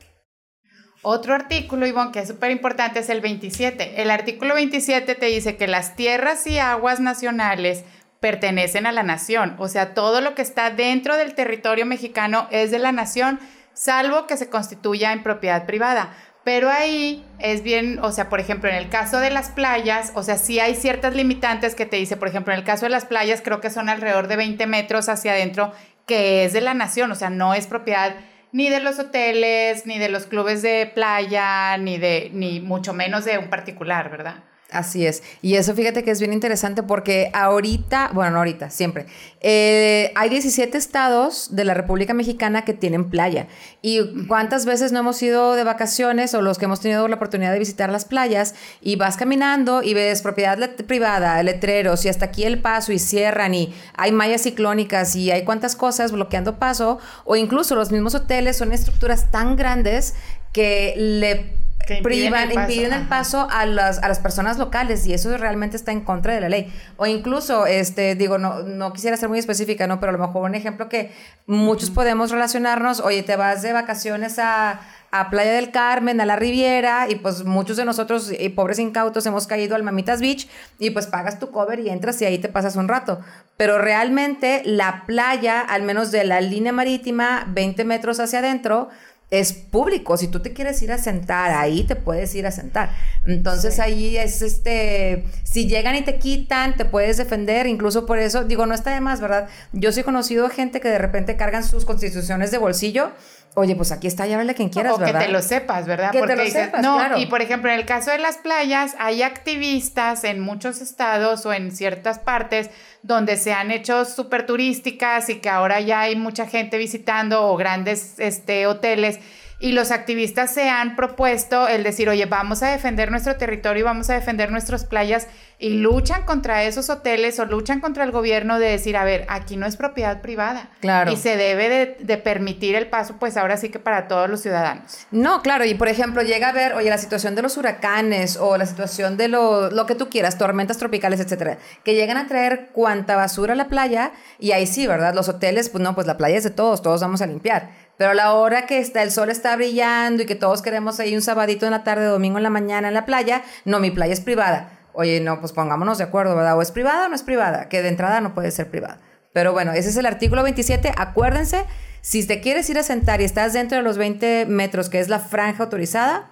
Otro 1.07 1.35
artículo, 1.35 1.85
Ivonne, 1.85 2.11
que 2.11 2.21
es 2.21 2.27
súper 2.27 2.49
importante, 2.49 2.97
es 2.97 3.09
el 3.09 3.21
27. 3.21 4.01
El 4.01 4.09
artículo 4.09 4.55
27 4.55 5.13
te 5.13 5.27
dice 5.27 5.55
que 5.55 5.67
las 5.67 5.95
tierras 5.95 6.47
y 6.47 6.57
aguas 6.57 6.99
nacionales 6.99 7.83
pertenecen 8.19 8.87
a 8.87 8.91
la 8.91 9.03
nación. 9.03 9.55
O 9.59 9.67
sea, 9.67 9.93
todo 9.93 10.19
lo 10.19 10.33
que 10.33 10.41
está 10.41 10.71
dentro 10.71 11.15
del 11.15 11.35
territorio 11.35 11.85
mexicano 11.85 12.47
es 12.49 12.71
de 12.71 12.79
la 12.79 12.91
nación, 12.91 13.39
salvo 13.73 14.25
que 14.25 14.35
se 14.35 14.49
constituya 14.49 15.13
en 15.13 15.21
propiedad 15.21 15.67
privada. 15.67 16.09
Pero 16.43 16.71
ahí 16.71 17.23
es 17.37 17.61
bien, 17.61 17.99
o 17.99 18.11
sea, 18.11 18.27
por 18.27 18.39
ejemplo, 18.39 18.71
en 18.71 18.75
el 18.75 18.89
caso 18.89 19.19
de 19.19 19.29
las 19.29 19.49
playas, 19.51 20.11
o 20.15 20.23
sea, 20.23 20.39
sí 20.39 20.59
hay 20.59 20.73
ciertas 20.73 21.13
limitantes 21.13 21.75
que 21.75 21.85
te 21.85 21.97
dice, 21.97 22.17
por 22.17 22.29
ejemplo, 22.29 22.51
en 22.51 22.61
el 22.61 22.65
caso 22.65 22.87
de 22.87 22.89
las 22.89 23.05
playas, 23.05 23.43
creo 23.43 23.61
que 23.61 23.69
son 23.69 23.89
alrededor 23.89 24.27
de 24.27 24.37
20 24.37 24.65
metros 24.65 25.07
hacia 25.07 25.33
adentro, 25.33 25.71
que 26.07 26.45
es 26.45 26.53
de 26.53 26.61
la 26.61 26.73
nación, 26.73 27.11
o 27.11 27.15
sea, 27.15 27.29
no 27.29 27.53
es 27.53 27.67
propiedad 27.67 28.15
ni 28.51 28.69
de 28.69 28.79
los 28.79 28.99
hoteles, 28.99 29.85
ni 29.85 29.99
de 29.99 30.09
los 30.09 30.25
clubes 30.25 30.61
de 30.61 30.91
playa, 30.93 31.77
ni 31.77 31.97
de, 31.97 32.29
ni 32.33 32.59
mucho 32.59 32.93
menos 32.93 33.25
de 33.25 33.37
un 33.37 33.49
particular, 33.49 34.09
¿verdad? 34.09 34.43
Así 34.75 35.05
es. 35.05 35.23
Y 35.41 35.55
eso 35.55 35.73
fíjate 35.73 36.03
que 36.03 36.11
es 36.11 36.19
bien 36.19 36.33
interesante 36.33 36.83
porque 36.83 37.31
ahorita, 37.33 38.11
bueno, 38.13 38.31
no 38.31 38.37
ahorita, 38.39 38.69
siempre, 38.69 39.05
eh, 39.39 40.11
hay 40.15 40.29
17 40.29 40.77
estados 40.77 41.55
de 41.55 41.63
la 41.63 41.73
República 41.73 42.13
Mexicana 42.13 42.65
que 42.65 42.73
tienen 42.73 43.09
playa. 43.09 43.47
¿Y 43.81 44.25
cuántas 44.27 44.65
veces 44.65 44.91
no 44.91 44.99
hemos 44.99 45.21
ido 45.23 45.53
de 45.53 45.63
vacaciones 45.63 46.33
o 46.33 46.41
los 46.41 46.57
que 46.57 46.65
hemos 46.65 46.81
tenido 46.81 47.07
la 47.07 47.15
oportunidad 47.15 47.53
de 47.53 47.59
visitar 47.59 47.89
las 47.89 48.05
playas 48.05 48.55
y 48.81 48.97
vas 48.97 49.15
caminando 49.15 49.81
y 49.81 49.93
ves 49.93 50.21
propiedad 50.21 50.57
privada, 50.87 51.41
letreros 51.41 52.03
y 52.05 52.09
hasta 52.09 52.25
aquí 52.25 52.43
el 52.43 52.61
paso 52.61 52.91
y 52.91 52.99
cierran 52.99 53.53
y 53.53 53.73
hay 53.95 54.11
mallas 54.11 54.41
ciclónicas 54.41 55.15
y 55.15 55.31
hay 55.31 55.43
cuántas 55.43 55.75
cosas 55.75 56.11
bloqueando 56.11 56.59
paso 56.59 56.99
o 57.23 57.35
incluso 57.35 57.75
los 57.75 57.91
mismos 57.91 58.15
hoteles 58.15 58.57
son 58.57 58.73
estructuras 58.73 59.31
tan 59.31 59.55
grandes 59.55 60.15
que 60.51 60.93
le 60.97 61.64
que 61.85 62.01
privan, 62.01 62.51
impiden 62.51 62.93
el 62.93 63.07
paso 63.07 63.47
a 63.49 63.65
las, 63.65 64.01
a 64.01 64.07
las 64.07 64.19
personas 64.19 64.57
locales 64.57 65.05
y 65.07 65.13
eso 65.13 65.35
realmente 65.37 65.77
está 65.77 65.91
en 65.91 66.01
contra 66.01 66.33
de 66.33 66.41
la 66.41 66.49
ley. 66.49 66.73
O 66.97 67.05
incluso, 67.05 67.65
este, 67.65 68.15
digo, 68.15 68.37
no, 68.37 68.63
no 68.63 68.93
quisiera 68.93 69.17
ser 69.17 69.29
muy 69.29 69.39
específica, 69.39 69.87
¿no? 69.87 69.99
Pero 69.99 70.11
a 70.11 70.13
lo 70.13 70.19
mejor 70.19 70.43
un 70.43 70.55
ejemplo 70.55 70.89
que 70.89 71.11
muchos 71.47 71.89
podemos 71.89 72.31
relacionarnos, 72.31 72.99
oye, 72.99 73.23
te 73.23 73.35
vas 73.35 73.61
de 73.61 73.73
vacaciones 73.73 74.39
a, 74.39 74.81
a 75.11 75.29
Playa 75.29 75.53
del 75.53 75.71
Carmen, 75.71 76.19
a 76.19 76.25
la 76.25 76.35
Riviera, 76.35 77.07
y 77.09 77.15
pues 77.15 77.43
muchos 77.43 77.77
de 77.77 77.85
nosotros, 77.85 78.31
y 78.37 78.49
pobres 78.49 78.79
incautos, 78.79 79.25
hemos 79.25 79.47
caído 79.47 79.75
al 79.75 79.83
Mamitas 79.83 80.19
Beach, 80.19 80.47
y 80.79 80.89
pues 80.89 81.07
pagas 81.07 81.39
tu 81.39 81.51
cover 81.51 81.79
y 81.79 81.89
entras 81.89 82.21
y 82.21 82.25
ahí 82.25 82.37
te 82.37 82.49
pasas 82.49 82.75
un 82.75 82.87
rato. 82.87 83.19
Pero 83.57 83.77
realmente 83.77 84.61
la 84.65 85.03
playa, 85.05 85.61
al 85.61 85.83
menos 85.83 86.11
de 86.11 86.25
la 86.25 86.41
línea 86.41 86.73
marítima, 86.73 87.45
20 87.49 87.85
metros 87.85 88.19
hacia 88.19 88.39
adentro, 88.39 88.89
es 89.31 89.53
público. 89.53 90.17
Si 90.17 90.27
tú 90.27 90.39
te 90.39 90.53
quieres 90.53 90.81
ir 90.81 90.91
a 90.91 90.97
sentar 90.97 91.51
ahí, 91.51 91.83
te 91.83 91.95
puedes 91.95 92.33
ir 92.35 92.45
a 92.45 92.51
sentar. 92.51 92.91
Entonces 93.25 93.79
ahí 93.79 94.17
es 94.17 94.41
este, 94.41 95.25
si 95.43 95.67
llegan 95.67 95.95
y 95.95 96.03
te 96.03 96.17
quitan, 96.17 96.75
te 96.75 96.85
puedes 96.85 97.17
defender. 97.17 97.67
Incluso 97.67 98.05
por 98.05 98.19
eso, 98.19 98.43
digo, 98.43 98.65
no 98.65 98.75
está 98.75 98.93
de 98.93 99.01
más, 99.01 99.21
¿verdad? 99.21 99.47
Yo 99.73 99.91
sí 99.91 100.01
he 100.01 100.03
conocido 100.03 100.49
gente 100.49 100.79
que 100.79 100.89
de 100.89 100.99
repente 100.99 101.35
cargan 101.37 101.63
sus 101.63 101.85
constituciones 101.85 102.51
de 102.51 102.57
bolsillo. 102.57 103.11
Oye, 103.57 103.75
pues 103.75 103.93
aquí 103.93 104.07
está, 104.07 104.25
llámale 104.25 104.53
quien 104.53 104.67
quieras, 104.67 104.93
o 104.93 104.97
¿verdad? 104.97 105.21
que 105.21 105.25
te 105.27 105.31
lo 105.31 105.41
sepas, 105.41 105.87
¿verdad? 105.87 106.11
Que 106.11 106.21
te 106.21 106.35
lo 106.35 106.45
sepas, 106.45 106.81
no, 106.81 107.17
y 107.17 107.25
por 107.27 107.41
ejemplo, 107.41 107.71
en 107.71 107.79
el 107.79 107.85
caso 107.85 108.11
de 108.11 108.17
las 108.17 108.37
playas, 108.37 108.95
hay 108.99 109.23
activistas 109.23 110.25
en 110.25 110.41
muchos 110.41 110.81
estados 110.81 111.45
o 111.45 111.53
en 111.53 111.71
ciertas 111.71 112.19
partes 112.19 112.69
donde 113.01 113.37
se 113.37 113.53
han 113.53 113.71
hecho 113.71 114.03
súper 114.03 114.45
turísticas 114.45 115.29
y 115.29 115.35
que 115.35 115.47
ahora 115.49 115.79
ya 115.79 116.01
hay 116.01 116.17
mucha 116.17 116.47
gente 116.47 116.77
visitando 116.77 117.47
o 117.47 117.55
grandes 117.55 118.19
este, 118.19 118.67
hoteles 118.67 119.19
y 119.59 119.71
los 119.71 119.91
activistas 119.91 120.53
se 120.53 120.69
han 120.69 120.95
propuesto 120.95 121.67
el 121.67 121.83
decir, 121.83 122.09
oye, 122.09 122.25
vamos 122.25 122.61
a 122.61 122.71
defender 122.71 123.09
nuestro 123.09 123.37
territorio, 123.37 123.85
vamos 123.85 124.09
a 124.09 124.13
defender 124.13 124.51
nuestras 124.51 124.85
playas 124.85 125.27
y 125.57 125.69
luchan 125.69 126.23
contra 126.23 126.63
esos 126.63 126.89
hoteles 126.89 127.39
o 127.39 127.45
luchan 127.45 127.79
contra 127.79 128.03
el 128.03 128.11
gobierno 128.11 128.59
de 128.59 128.67
decir, 128.67 128.97
a 128.97 129.05
ver, 129.05 129.25
aquí 129.29 129.55
no 129.55 129.65
es 129.65 129.77
propiedad 129.77 130.21
privada. 130.21 130.69
Claro. 130.81 131.11
Y 131.11 131.15
se 131.15 131.37
debe 131.37 131.95
de, 131.99 132.17
permitir 132.17 132.75
el 132.75 132.87
paso, 132.87 133.15
pues 133.19 133.37
ahora 133.37 133.55
sí 133.55 133.69
que 133.69 133.79
para 133.79 134.07
todos 134.07 134.29
los 134.29 134.41
ciudadanos. 134.41 135.07
No, 135.11 135.41
claro, 135.41 135.63
y 135.63 135.73
por 135.75 135.87
ejemplo, 135.87 136.21
llega 136.21 136.49
a 136.49 136.51
ver, 136.51 136.73
oye, 136.73 136.89
la 136.89 136.97
situación 136.97 137.35
de 137.35 137.41
los 137.41 137.55
huracanes 137.55 138.37
o 138.37 138.57
la 138.57 138.65
situación 138.65 139.15
de 139.15 139.29
lo, 139.29 139.69
lo 139.69 139.85
que 139.85 139.95
tú 139.95 140.09
quieras, 140.09 140.37
tormentas 140.37 140.77
tropicales, 140.77 141.19
etcétera, 141.19 141.57
que 141.83 141.93
llegan 141.93 142.17
a 142.17 142.27
traer 142.27 142.69
cuanta 142.73 143.15
basura 143.15 143.53
a 143.53 143.55
la 143.55 143.67
playa 143.67 144.11
y 144.39 144.51
ahí 144.51 144.67
sí, 144.67 144.85
¿verdad? 144.87 145.13
Los 145.13 145.29
hoteles, 145.29 145.69
pues 145.69 145.83
no, 145.83 145.95
pues 145.95 146.07
la 146.07 146.17
playa 146.17 146.37
es 146.37 146.43
de 146.43 146.49
todos, 146.49 146.81
todos 146.81 146.99
vamos 146.99 147.21
a 147.21 147.27
limpiar 147.27 147.84
pero 147.97 148.11
a 148.11 148.13
la 148.13 148.33
hora 148.33 148.65
que 148.65 148.79
está, 148.79 149.03
el 149.03 149.11
sol 149.11 149.29
está 149.29 149.55
brillando 149.55 150.23
y 150.23 150.25
que 150.25 150.35
todos 150.35 150.61
queremos 150.61 150.99
ahí 150.99 151.15
un 151.15 151.21
sabadito 151.21 151.65
en 151.65 151.71
la 151.71 151.83
tarde, 151.83 152.05
domingo 152.05 152.37
en 152.37 152.43
la 152.43 152.49
mañana 152.49 152.87
en 152.87 152.93
la 152.93 153.05
playa, 153.05 153.43
no, 153.63 153.79
mi 153.79 153.91
playa 153.91 154.13
es 154.13 154.21
privada. 154.21 154.69
Oye, 154.93 155.19
no, 155.19 155.39
pues 155.39 155.51
pongámonos 155.51 155.97
de 155.97 156.05
acuerdo, 156.05 156.35
¿verdad? 156.35 156.57
O 156.57 156.61
es 156.61 156.71
privada 156.71 157.05
o 157.05 157.09
no 157.09 157.15
es 157.15 157.23
privada, 157.23 157.67
que 157.69 157.81
de 157.81 157.89
entrada 157.89 158.21
no 158.21 158.33
puede 158.33 158.51
ser 158.51 158.69
privada. 158.69 158.99
Pero 159.33 159.51
bueno, 159.51 159.73
ese 159.73 159.89
es 159.89 159.97
el 159.97 160.05
artículo 160.05 160.43
27. 160.43 160.93
Acuérdense, 160.97 161.65
Si 162.01 162.25
te 162.25 162.39
quieres 162.39 162.69
ir 162.69 162.77
a 162.77 162.83
sentar 162.83 163.19
y 163.19 163.23
estás 163.23 163.53
dentro 163.53 163.77
de 163.77 163.83
los 163.83 163.97
20 163.97 164.45
metros, 164.45 164.89
que 164.89 164.99
es 164.99 165.09
la 165.09 165.19
franja 165.19 165.63
autorizada, 165.63 166.29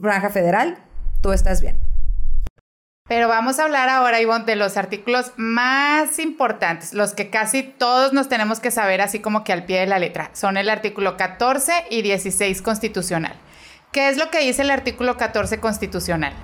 franja 0.00 0.30
federal, 0.30 0.78
tú 1.20 1.32
estás 1.32 1.60
bien. 1.60 1.89
Pero 3.10 3.26
vamos 3.26 3.58
a 3.58 3.64
hablar 3.64 3.88
ahora, 3.88 4.20
Ivonne, 4.20 4.44
de 4.44 4.54
los 4.54 4.76
artículos 4.76 5.32
más 5.34 6.20
importantes, 6.20 6.94
los 6.94 7.12
que 7.12 7.28
casi 7.28 7.64
todos 7.64 8.12
nos 8.12 8.28
tenemos 8.28 8.60
que 8.60 8.70
saber 8.70 9.00
así 9.00 9.18
como 9.18 9.42
que 9.42 9.52
al 9.52 9.64
pie 9.64 9.80
de 9.80 9.86
la 9.86 9.98
letra. 9.98 10.30
Son 10.32 10.56
el 10.56 10.70
artículo 10.70 11.16
14 11.16 11.86
y 11.90 12.02
16 12.02 12.62
constitucional. 12.62 13.34
¿Qué 13.90 14.10
es 14.10 14.16
lo 14.16 14.30
que 14.30 14.38
dice 14.38 14.62
el 14.62 14.70
artículo 14.70 15.16
14 15.16 15.58
constitucional? 15.58 16.34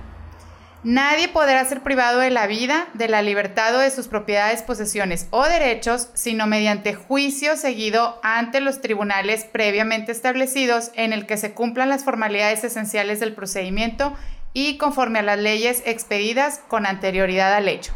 Nadie 0.83 1.29
podrá 1.29 1.65
ser 1.65 1.83
privado 1.83 2.19
de 2.19 2.31
la 2.31 2.49
vida, 2.49 2.89
de 2.95 3.09
la 3.09 3.23
libertad 3.23 3.77
o 3.77 3.79
de 3.79 3.91
sus 3.93 4.09
propiedades, 4.09 4.63
posesiones 4.63 5.29
o 5.31 5.45
derechos, 5.45 6.09
sino 6.15 6.49
mediante 6.49 6.95
juicio 6.95 7.57
seguido 7.57 8.19
ante 8.25 8.61
los 8.61 8.81
tribunales 8.81 9.45
previamente 9.45 10.11
establecidos 10.11 10.91
en 10.95 11.13
el 11.13 11.27
que 11.27 11.37
se 11.37 11.55
cumplan 11.55 11.89
las 11.89 12.03
formalidades 12.03 12.65
esenciales 12.65 13.21
del 13.21 13.35
procedimiento 13.35 14.17
y 14.57 14.79
conforme 14.79 15.19
a 15.19 15.23
las 15.23 15.39
leyes 15.39 15.83
expedidas 15.85 16.63
con 16.67 16.87
anterioridad 16.87 17.53
al 17.53 17.69
hecho. 17.69 17.93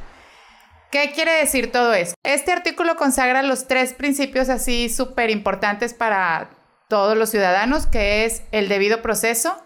¿Qué 0.90 1.10
quiere 1.14 1.32
decir 1.32 1.72
todo 1.72 1.94
esto? 1.94 2.14
Este 2.22 2.52
artículo 2.52 2.96
consagra 2.96 3.42
los 3.42 3.66
tres 3.66 3.94
principios 3.94 4.50
así 4.50 4.90
súper 4.90 5.30
importantes 5.30 5.94
para 5.94 6.50
todos 6.86 7.16
los 7.16 7.30
ciudadanos, 7.30 7.86
que 7.86 8.26
es 8.26 8.42
el 8.52 8.68
debido 8.68 9.00
proceso, 9.00 9.56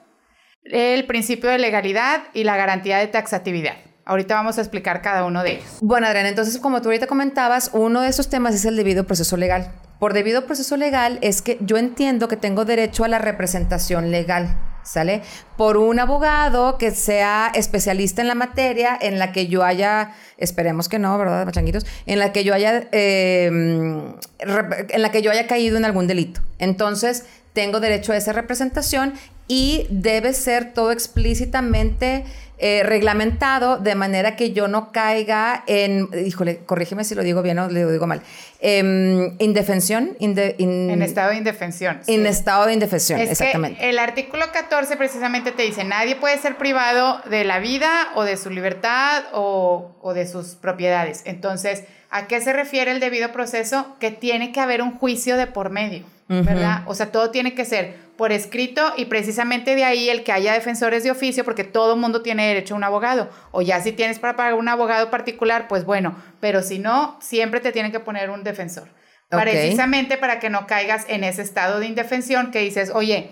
el 0.62 1.04
principio 1.06 1.50
de 1.50 1.58
legalidad 1.58 2.22
y 2.32 2.44
la 2.44 2.56
garantía 2.56 2.98
de 2.98 3.08
taxatividad. 3.08 3.74
Ahorita 4.04 4.36
vamos 4.36 4.58
a 4.58 4.60
explicar 4.60 5.02
cada 5.02 5.24
uno 5.24 5.42
de 5.42 5.54
ellos. 5.54 5.78
Bueno, 5.80 6.06
Adriana, 6.06 6.28
entonces 6.28 6.58
como 6.58 6.80
tú 6.80 6.90
ahorita 6.90 7.08
comentabas, 7.08 7.70
uno 7.72 8.02
de 8.02 8.08
esos 8.08 8.30
temas 8.30 8.54
es 8.54 8.66
el 8.66 8.76
debido 8.76 9.04
proceso 9.04 9.36
legal. 9.36 9.72
Por 9.98 10.12
debido 10.12 10.46
proceso 10.46 10.76
legal 10.76 11.18
es 11.22 11.42
que 11.42 11.58
yo 11.60 11.76
entiendo 11.76 12.28
que 12.28 12.36
tengo 12.36 12.64
derecho 12.64 13.02
a 13.02 13.08
la 13.08 13.18
representación 13.18 14.12
legal. 14.12 14.74
¿Sale? 14.84 15.22
Por 15.56 15.76
un 15.76 15.98
abogado 15.98 16.78
que 16.78 16.90
sea 16.90 17.50
especialista 17.54 18.22
en 18.22 18.28
la 18.28 18.34
materia, 18.34 18.96
en 19.00 19.18
la 19.18 19.32
que 19.32 19.48
yo 19.48 19.64
haya, 19.64 20.12
esperemos 20.38 20.88
que 20.88 20.98
no, 20.98 21.18
¿verdad, 21.18 21.44
machanguitos? 21.44 21.86
En 22.06 22.18
la 22.18 22.32
que 22.32 22.44
yo 22.44 22.54
haya, 22.54 22.88
em, 22.92 24.14
en 24.38 25.02
la 25.02 25.10
que 25.10 25.22
yo 25.22 25.30
haya 25.30 25.46
caído 25.46 25.76
en 25.76 25.84
algún 25.84 26.06
delito. 26.06 26.40
Entonces, 26.58 27.24
tengo 27.52 27.80
derecho 27.80 28.12
a 28.12 28.16
esa 28.16 28.32
representación 28.32 29.14
y 29.48 29.86
debe 29.90 30.32
ser 30.32 30.72
todo 30.72 30.92
explícitamente 30.92 32.24
eh, 32.66 32.83
reglamentado 32.83 33.76
de 33.76 33.94
manera 33.94 34.37
que 34.37 34.54
yo 34.54 34.68
no 34.68 34.90
caiga 34.90 35.64
en, 35.66 36.09
híjole, 36.25 36.61
corrígeme 36.64 37.04
si 37.04 37.14
lo 37.14 37.23
digo 37.23 37.42
bien 37.42 37.59
o 37.59 37.68
lo 37.68 37.90
digo 37.90 38.06
mal, 38.06 38.23
em, 38.59 39.37
indefensión. 39.38 40.16
en 40.18 41.02
estado 41.02 41.33
de 41.33 41.37
indefensión. 41.37 42.00
En 42.06 42.25
estado 42.25 42.64
de 42.64 42.73
indefensión, 42.73 43.21
exactamente. 43.21 43.87
el 43.87 43.99
artículo 43.99 44.47
14 44.50 44.97
precisamente 44.97 45.52
te 45.52 45.62
dice, 45.62 45.85
nadie 45.85 46.16
puede 46.16 46.38
ser 46.38 46.56
privado 46.56 47.21
de 47.28 47.44
la 47.44 47.59
vida 47.59 47.90
o 48.14 48.23
de 48.25 48.38
su 48.38 48.49
libertad 48.49 49.25
o, 49.35 49.94
o 50.00 50.14
de 50.14 50.26
sus 50.26 50.54
propiedades. 50.54 51.21
Entonces, 51.26 51.85
¿a 52.09 52.28
qué 52.28 52.40
se 52.40 52.54
refiere 52.54 52.92
el 52.92 52.99
debido 52.99 53.30
proceso? 53.30 53.94
Que 54.00 54.11
tiene 54.11 54.52
que 54.52 54.61
haber 54.61 54.80
un 54.80 54.97
juicio 54.97 55.37
de 55.37 55.47
por 55.47 55.68
medio. 55.68 56.06
¿Verdad? 56.28 56.83
O 56.87 56.95
sea, 56.95 57.12
todo 57.12 57.31
tiene 57.31 57.54
que 57.54 57.64
ser 57.64 57.97
por 58.16 58.33
escrito 58.33 58.93
y 58.97 59.07
precisamente 59.07 59.75
de 59.75 59.85
ahí 59.85 60.09
el 60.09 60.25
que 60.25 60.33
haya 60.33 60.52
defensores 60.52 61.04
de 61.04 61.11
oficio, 61.11 61.45
porque 61.45 61.64
todo 61.64 61.97
mundo 61.97 62.23
tiene 62.23 62.47
derecho 62.47 62.75
a 62.75 62.76
un 62.76 62.85
abogado. 62.85 63.28
O 63.50 63.62
ya 63.62 63.81
si 63.81 63.93
tienes 63.93 64.19
para 64.19 64.37
pagar 64.37 64.54
un 64.54 64.69
abogado 64.69 65.11
particular, 65.11 65.69
pues 65.69 65.85
bueno, 65.85 66.16
pero 66.40 66.62
si 66.62 66.78
no, 66.78 67.19
siempre 67.21 67.61
te 67.61 67.73
tienen 67.73 67.93
que 67.93 68.00
poner 68.00 68.31
un 68.31 68.45
defensor. 68.45 68.88
Precisamente 69.28 70.16
para 70.16 70.38
que 70.38 70.49
no 70.49 70.66
caigas 70.66 71.07
en 71.09 71.25
ese 71.25 71.43
estado 71.43 71.81
de 71.81 71.87
indefensión 71.87 72.50
que 72.50 72.61
dices, 72.61 72.90
oye, 72.95 73.31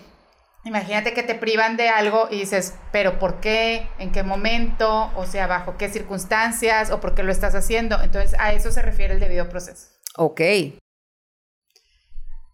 Imagínate 0.64 1.12
que 1.12 1.24
te 1.24 1.34
privan 1.34 1.76
de 1.76 1.88
algo 1.88 2.28
y 2.30 2.38
dices, 2.38 2.74
pero 2.92 3.18
¿por 3.18 3.40
qué? 3.40 3.88
¿En 3.98 4.12
qué 4.12 4.22
momento? 4.22 5.10
O 5.16 5.26
sea, 5.26 5.48
¿bajo 5.48 5.76
qué 5.76 5.88
circunstancias? 5.88 6.92
¿O 6.92 7.00
por 7.00 7.16
qué 7.16 7.24
lo 7.24 7.32
estás 7.32 7.56
haciendo? 7.56 8.00
Entonces, 8.00 8.38
a 8.38 8.52
eso 8.52 8.70
se 8.70 8.80
refiere 8.80 9.14
el 9.14 9.20
debido 9.20 9.48
proceso. 9.48 9.88
Ok. 10.16 10.40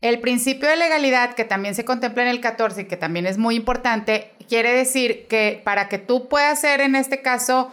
El 0.00 0.20
principio 0.20 0.68
de 0.68 0.76
legalidad, 0.76 1.34
que 1.34 1.44
también 1.44 1.74
se 1.74 1.84
contempla 1.84 2.22
en 2.22 2.28
el 2.28 2.40
14 2.40 2.82
y 2.82 2.84
que 2.84 2.96
también 2.96 3.26
es 3.26 3.36
muy 3.36 3.56
importante, 3.56 4.30
quiere 4.48 4.72
decir 4.72 5.26
que 5.28 5.60
para 5.64 5.88
que 5.88 5.98
tú 5.98 6.28
puedas 6.28 6.60
ser 6.60 6.80
en 6.80 6.94
este 6.94 7.20
caso, 7.20 7.72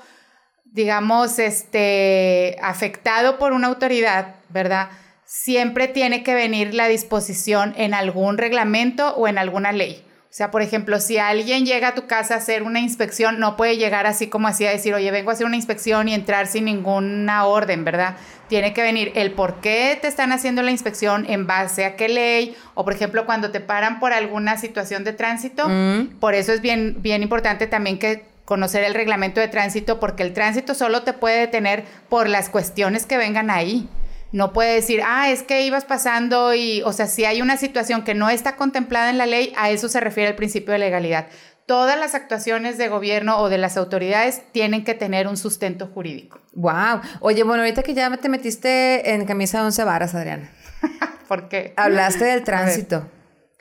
digamos, 0.65 1.37
este, 1.37 2.57
afectado 2.63 3.37
por 3.37 3.53
una 3.53 3.67
autoridad, 3.67 4.35
¿verdad? 4.49 4.89
Siempre 5.25 5.87
tiene 5.87 6.23
que 6.23 6.33
venir 6.33 6.73
la 6.73 6.87
disposición 6.87 7.75
en 7.77 7.93
algún 7.93 8.39
reglamento 8.39 9.15
o 9.15 9.27
en 9.27 9.37
alguna 9.37 9.71
ley. 9.71 10.03
O 10.35 10.37
sea, 10.37 10.51
por 10.51 10.61
ejemplo, 10.61 10.99
si 10.99 11.17
alguien 11.17 11.65
llega 11.65 11.89
a 11.89 11.95
tu 11.95 12.07
casa 12.07 12.33
a 12.33 12.37
hacer 12.39 12.63
una 12.63 12.81
inspección, 12.81 13.39
no 13.39 13.55
puede 13.55 13.77
llegar 13.77 14.05
así 14.05 14.27
como 14.27 14.49
así 14.49 14.65
a 14.65 14.71
decir, 14.71 14.93
oye, 14.93 15.09
vengo 15.09 15.29
a 15.29 15.33
hacer 15.33 15.45
una 15.45 15.55
inspección 15.55 16.09
y 16.09 16.13
entrar 16.13 16.47
sin 16.47 16.65
ninguna 16.65 17.45
orden, 17.45 17.85
¿verdad? 17.85 18.17
Tiene 18.47 18.73
que 18.73 18.81
venir 18.81 19.11
el 19.15 19.31
por 19.31 19.61
qué 19.61 19.97
te 20.01 20.07
están 20.07 20.31
haciendo 20.31 20.61
la 20.61 20.71
inspección, 20.71 21.25
en 21.27 21.47
base 21.47 21.85
a 21.85 21.95
qué 21.95 22.09
ley, 22.09 22.55
o 22.73 22.83
por 22.83 22.93
ejemplo, 22.93 23.25
cuando 23.25 23.51
te 23.51 23.59
paran 23.59 23.99
por 23.99 24.13
alguna 24.13 24.57
situación 24.57 25.03
de 25.03 25.13
tránsito. 25.13 25.67
Mm. 25.67 26.19
Por 26.19 26.35
eso 26.35 26.53
es 26.53 26.61
bien, 26.61 26.97
bien 26.99 27.23
importante 27.23 27.67
también 27.67 27.97
que 27.97 28.23
conocer 28.45 28.83
el 28.83 28.93
reglamento 28.93 29.41
de 29.41 29.47
tránsito, 29.47 29.99
porque 29.99 30.23
el 30.23 30.33
tránsito 30.33 30.75
solo 30.75 31.01
te 31.01 31.13
puede 31.13 31.39
detener 31.39 31.83
por 32.09 32.29
las 32.29 32.49
cuestiones 32.49 33.05
que 33.05 33.17
vengan 33.17 33.49
ahí. 33.49 33.89
No 34.31 34.53
puede 34.53 34.75
decir, 34.75 35.01
ah, 35.05 35.29
es 35.29 35.43
que 35.43 35.65
ibas 35.65 35.85
pasando 35.85 36.53
y, 36.53 36.81
o 36.83 36.93
sea, 36.93 37.07
si 37.07 37.25
hay 37.25 37.41
una 37.41 37.57
situación 37.57 38.03
que 38.03 38.13
no 38.13 38.29
está 38.29 38.55
contemplada 38.55 39.09
en 39.09 39.17
la 39.17 39.25
ley, 39.25 39.53
a 39.57 39.71
eso 39.71 39.87
se 39.87 39.99
refiere 39.99 40.29
el 40.29 40.35
principio 40.35 40.73
de 40.73 40.79
legalidad. 40.79 41.27
Todas 41.67 41.97
las 41.99 42.13
actuaciones 42.13 42.77
de 42.77 42.89
gobierno 42.89 43.39
o 43.39 43.49
de 43.49 43.57
las 43.57 43.75
autoridades 43.75 44.43
tienen 44.51 44.83
que 44.83 44.93
tener 44.93 45.27
un 45.27 45.35
sustento 45.35 45.87
jurídico. 45.87 46.39
Wow. 46.53 47.01
Oye, 47.21 47.43
bueno, 47.43 47.63
ahorita 47.63 47.81
que 47.81 47.95
ya 47.95 48.15
te 48.17 48.29
metiste 48.29 49.13
en 49.13 49.25
camisa 49.25 49.59
de 49.59 49.65
once 49.65 49.83
varas, 49.83 50.13
Adriana. 50.13 50.51
¿Por 51.27 51.49
qué? 51.49 51.73
Hablaste 51.75 52.25
del 52.25 52.43
tránsito. 52.43 53.09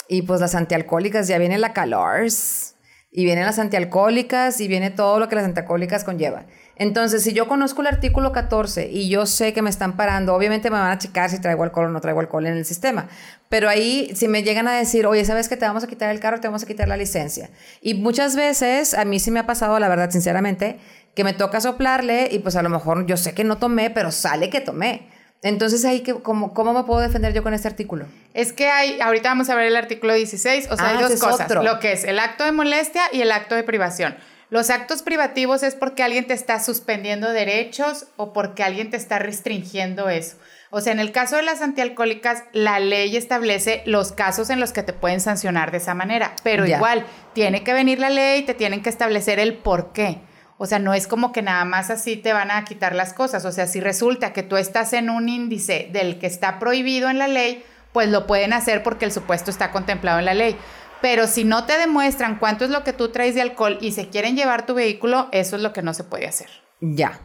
Y 0.09 0.23
pues 0.23 0.41
las 0.41 0.55
antialcohólicas, 0.55 1.29
ya 1.29 1.39
viene 1.39 1.57
la 1.57 1.73
calors. 1.73 2.77
Y 3.11 3.25
vienen 3.25 3.47
las 3.47 3.59
antialcohólicas 3.59 4.61
y 4.61 4.69
viene 4.69 4.91
todo 4.91 5.19
lo 5.19 5.29
que 5.29 5.37
las 5.37 5.45
antialcohólicas 5.45 6.05
conlleva. 6.05 6.47
Entonces, 6.77 7.23
si 7.23 7.33
yo 7.33 7.47
conozco 7.47 7.83
el 7.83 7.87
artículo 7.87 8.33
14 8.33 8.91
y 8.91 9.09
yo 9.09 9.27
sé 9.27 9.53
que 9.53 9.63
me 9.63 9.71
están 9.71 9.97
parando, 9.97 10.35
obviamente 10.35 10.71
me 10.71 10.79
van 10.79 10.91
a 10.91 10.99
checar 10.99 11.31
si 11.31 11.41
traigo 11.41 11.63
alcohol 11.63 11.87
o 11.87 11.89
no 11.91 12.01
traigo 12.01 12.21
alcohol 12.21 12.47
en 12.47 12.55
el 12.55 12.65
sistema. 12.65 13.07
Pero 13.49 13.69
ahí, 13.69 14.11
si 14.15 14.27
me 14.27 14.43
llegan 14.43 14.67
a 14.67 14.73
decir, 14.73 15.07
oye, 15.07 15.25
¿sabes 15.25 15.49
que 15.49 15.57
te 15.57 15.67
vamos 15.67 15.85
a 15.85 15.87
quitar 15.87 16.11
el 16.11 16.19
carro, 16.19 16.41
te 16.41 16.49
vamos 16.49 16.65
a 16.65 16.67
quitar 16.67 16.89
la 16.89 16.97
licencia? 16.97 17.51
Y 17.81 17.95
muchas 17.95 18.35
veces, 18.35 18.95
a 18.95 19.05
mí 19.05 19.21
sí 19.21 19.31
me 19.31 19.41
ha 19.41 19.47
pasado, 19.47 19.79
la 19.79 19.89
verdad, 19.89 20.11
sinceramente, 20.11 20.79
que 21.15 21.23
me 21.23 21.33
toca 21.33 21.61
soplarle 21.61 22.29
y 22.33 22.41
pues 22.41 22.57
a 22.57 22.63
lo 22.63 22.69
mejor 22.69 23.07
yo 23.07 23.17
sé 23.17 23.35
que 23.35 23.45
no 23.45 23.59
tomé, 23.59 23.91
pero 23.91 24.11
sale 24.11 24.51
que 24.51 24.61
tomé. 24.61 25.09
Entonces, 25.43 25.85
ahí, 25.85 26.01
que, 26.01 26.15
¿cómo, 26.15 26.55
¿cómo 26.55 26.73
me 26.73 26.85
puedo 26.85 27.01
defender 27.01 27.35
yo 27.35 27.43
con 27.43 27.55
este 27.55 27.69
artículo? 27.69 28.07
Es 28.33 28.53
que 28.53 28.69
hay, 28.71 28.99
ahorita 29.01 29.29
vamos 29.29 29.51
a 29.51 29.55
ver 29.55 29.67
el 29.67 29.77
artículo 29.77 30.15
16, 30.15 30.69
o 30.71 30.77
sea, 30.77 30.89
hay 30.89 30.97
ah, 30.99 31.09
dos 31.09 31.21
cosas, 31.21 31.49
lo 31.63 31.79
que 31.81 31.93
es 31.93 32.05
el 32.05 32.19
acto 32.19 32.45
de 32.45 32.53
molestia 32.53 33.03
y 33.13 33.21
el 33.21 33.31
acto 33.31 33.55
de 33.55 33.63
privación. 33.63 34.17
Los 34.51 34.71
actos 34.71 35.03
privativos 35.03 35.63
es 35.63 35.75
porque 35.75 36.03
alguien 36.03 36.27
te 36.27 36.35
está 36.35 36.61
suspendiendo 36.61 37.33
derechos 37.33 38.07
o 38.17 38.33
porque 38.33 38.63
alguien 38.63 38.91
te 38.91 38.97
está 38.97 39.19
restringiendo 39.19 40.09
eso. 40.09 40.37
O 40.71 40.81
sea, 40.81 40.93
en 40.93 40.99
el 40.99 41.13
caso 41.13 41.37
de 41.37 41.43
las 41.43 41.63
antialcohólicas, 41.63 42.43
la 42.53 42.81
ley 42.81 43.17
establece 43.17 43.83
los 43.87 44.13
casos 44.13 44.51
en 44.51 44.61
los 44.61 44.73
que 44.73 44.83
te 44.83 44.93
pueden 44.93 45.21
sancionar 45.21 45.71
de 45.71 45.79
esa 45.79 45.95
manera, 45.95 46.35
pero 46.43 46.67
igual, 46.67 47.07
tiene 47.33 47.63
que 47.63 47.73
venir 47.73 48.01
la 48.01 48.11
ley, 48.11 48.43
te 48.43 48.55
tienen 48.55 48.83
que 48.83 48.91
establecer 48.91 49.39
el 49.39 49.55
por 49.55 49.93
qué. 49.93 50.21
O 50.59 50.67
sea, 50.67 50.79
no 50.79 50.95
es 50.95 51.07
como 51.07 51.33
que 51.33 51.43
nada 51.43 51.65
más 51.65 51.91
así 51.91 52.17
te 52.17 52.33
van 52.33 52.51
a 52.51 52.65
quitar 52.65 52.95
las 52.95 53.13
cosas. 53.13 53.45
O 53.45 53.53
sea, 53.53 53.67
si 53.67 53.81
resulta 53.81 54.33
que 54.33 54.43
tú 54.43 54.57
estás 54.57 54.93
en 54.93 55.11
un 55.11 55.29
índice 55.29 55.89
del 55.93 56.19
que 56.19 56.27
está 56.27 56.59
prohibido 56.59 57.09
en 57.09 57.19
la 57.19 57.29
ley, 57.29 57.65
pues 57.93 58.09
lo 58.09 58.27
pueden 58.27 58.53
hacer 58.53 58.83
porque 58.83 59.05
el 59.05 59.13
supuesto 59.13 59.51
está 59.51 59.71
contemplado 59.71 60.19
en 60.19 60.25
la 60.25 60.35
ley. 60.35 60.57
Pero 61.05 61.27
si 61.27 61.45
no 61.45 61.67
te 61.67 61.77
demuestran 61.77 62.39
cuánto 62.39 62.65
es 62.65 62.71
lo 62.71 62.83
que 62.83 62.95
tú 62.95 63.11
traes 63.11 63.35
de 63.35 63.43
alcohol 63.43 63.77
y 63.83 63.93
se 63.93 64.09
quieren 64.09 64.37
llevar 64.37 64.65
tu 64.65 64.73
vehículo, 64.73 65.29
eso 65.33 65.55
es 65.55 65.61
lo 65.61 65.75
que 65.75 65.83
no 65.83 65.93
se 65.93 66.03
puede 66.03 66.27
hacer. 66.27 66.49
Ya. 66.81 67.21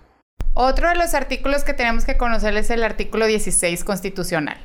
Otro 0.54 0.90
de 0.90 0.96
los 0.96 1.14
artículos 1.14 1.64
que 1.64 1.74
tenemos 1.74 2.04
que 2.04 2.18
conocer 2.18 2.58
es 2.58 2.70
el 2.72 2.84
artículo 2.84 3.26
16 3.26 3.86
constitucional. 3.86 4.58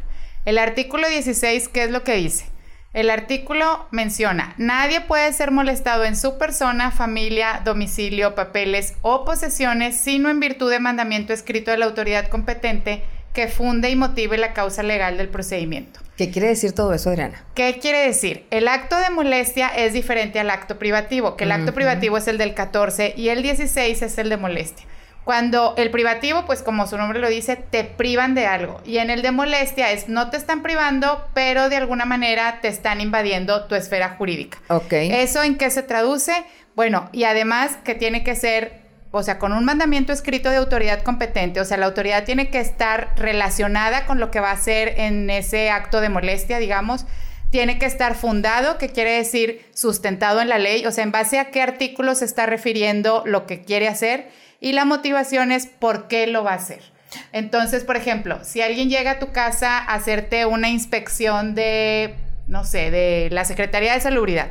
El 0.45 0.59
artículo 0.59 1.09
16, 1.09 1.69
¿qué 1.69 1.85
es 1.85 1.93
lo 1.93 2.03
que 2.03 2.17
dice? 2.17 2.47
El 2.93 3.09
artículo 3.09 3.87
menciona, 3.93 4.53
nadie 4.59 5.01
puede 5.01 5.33
ser 5.33 5.53
molestado 5.53 6.03
en 6.05 6.17
su 6.17 6.37
persona, 6.37 6.91
familia, 6.91 7.63
domicilio, 7.65 8.35
papeles 8.35 8.95
o 9.03 9.25
posesiones, 9.25 9.97
sino 9.97 10.29
en 10.29 10.41
virtud 10.41 10.73
de 10.73 10.81
mandamiento 10.81 11.33
escrito 11.33 11.71
de 11.71 11.79
la 11.79 11.87
autoridad 11.87 12.27
competente 12.27 13.05
que 13.35 13.49
funde 13.49 13.91
y 13.91 13.97
motive 13.97 14.39
la 14.39 14.55
causa 14.55 14.83
legal 14.83 15.19
del 15.19 15.29
procedimiento. 15.29 16.01
¿Qué 16.17 16.31
quiere 16.31 16.49
decir 16.49 16.73
todo 16.73 16.95
eso, 16.95 17.11
Adriana? 17.11 17.45
¿Qué 17.55 17.79
quiere 17.81 18.07
decir? 18.07 18.47
El 18.51 18.69
acto 18.69 18.97
de 18.97 19.11
molestia 19.11 19.69
es 19.69 19.93
diferente 19.93 20.39
al 20.39 20.49
acto 20.49 20.79
privativo, 20.79 21.37
que 21.37 21.45
el 21.45 21.53
acto 21.53 21.75
privativo 21.75 22.17
es 22.17 22.29
el 22.29 22.39
del 22.39 22.55
14 22.55 23.15
y 23.17 23.31
el 23.31 23.43
16 23.43 24.01
es 24.01 24.19
el 24.19 24.29
de 24.29 24.37
molestia. 24.37 24.87
Cuando 25.25 25.75
el 25.79 25.91
privativo, 25.91 26.45
pues 26.45 26.63
como 26.63 26.87
su 26.87 26.99
nombre 26.99 27.19
lo 27.19 27.29
dice, 27.29 27.57
te 27.57 27.83
privan 27.83 28.35
de 28.35 28.47
algo. 28.47 28.81
Y 28.85 28.99
en 28.99 29.11
el 29.11 29.23
de 29.23 29.33
molestia 29.33 29.91
es 29.91 30.09
no 30.09 30.31
te 30.31 30.37
están 30.37 30.63
privando, 30.63 31.27
pero 31.35 31.71
de 31.71 31.77
alguna 31.77 32.05
manera 32.05 32.61
te 32.61 32.69
están 32.69 33.01
invadiendo 33.01 33.65
tu 33.65 33.75
esfera 33.75 34.11
jurídica. 34.11 34.59
Ok. 34.69 34.93
¿Eso 34.93 35.43
en 35.43 35.57
qué 35.57 35.71
se 35.71 35.83
traduce? 35.83 36.45
Bueno, 36.77 37.09
y 37.13 37.25
además 37.25 37.79
que 37.85 37.95
tiene 37.95 38.23
que 38.23 38.35
ser, 38.35 38.83
o 39.15 39.23
sea, 39.23 39.39
con 39.39 39.53
un 39.53 39.65
mandamiento 39.65 40.13
escrito 40.13 40.51
de 40.51 40.57
autoridad 40.57 41.03
competente, 41.03 41.61
o 41.61 41.65
sea, 41.65 41.77
la 41.77 41.87
autoridad 41.87 42.25
tiene 42.25 42.51
que 42.51 42.61
estar 42.61 43.13
relacionada 43.17 44.07
con 44.07 44.21
lo 44.21 44.31
que 44.31 44.41
va 44.41 44.51
a 44.51 44.55
hacer 44.55 44.95
en 44.99 45.31
ese 45.31 45.71
acto 45.71 46.01
de 46.01 46.09
molestia, 46.09 46.59
digamos 46.59 47.07
tiene 47.55 47.79
que 47.79 47.87
estar 47.87 48.17
fundado, 48.17 48.79
que 48.79 48.89
quiere 48.89 49.13
decir 49.13 49.65
sustentado 49.73 50.41
en 50.41 50.49
la 50.49 50.59
ley, 50.59 50.87
o 50.87 50.91
sea, 50.91 51.05
en 51.05 51.13
base 51.13 51.39
a 51.39 51.53
qué 51.53 51.63
artículo 51.63 52.17
se 52.17 52.25
está 52.25 52.47
refiriendo 52.47 53.23
lo 53.27 53.47
que 53.47 53.63
quiere 53.63 53.87
hacer 53.87 54.29
y 54.59 54.73
la 54.73 54.85
motivación 54.85 55.53
es 55.53 55.67
por 55.69 56.09
qué 56.09 56.27
lo 56.27 56.43
va 56.43 56.51
a 56.51 56.57
hacer. 56.57 56.83
Entonces, 57.31 57.85
por 57.85 57.97
ejemplo, 57.97 58.41
si 58.43 58.61
alguien 58.61 58.91
llega 58.91 59.13
a 59.13 59.19
tu 59.21 59.31
casa 59.31 59.79
a 59.79 59.95
hacerte 59.95 60.47
una 60.47 60.69
inspección 60.69 61.55
de, 61.55 62.17
no 62.49 62.65
sé, 62.65 62.91
de 62.91 63.29
la 63.31 63.45
Secretaría 63.45 63.95
de 63.95 64.01
Salubridad 64.01 64.49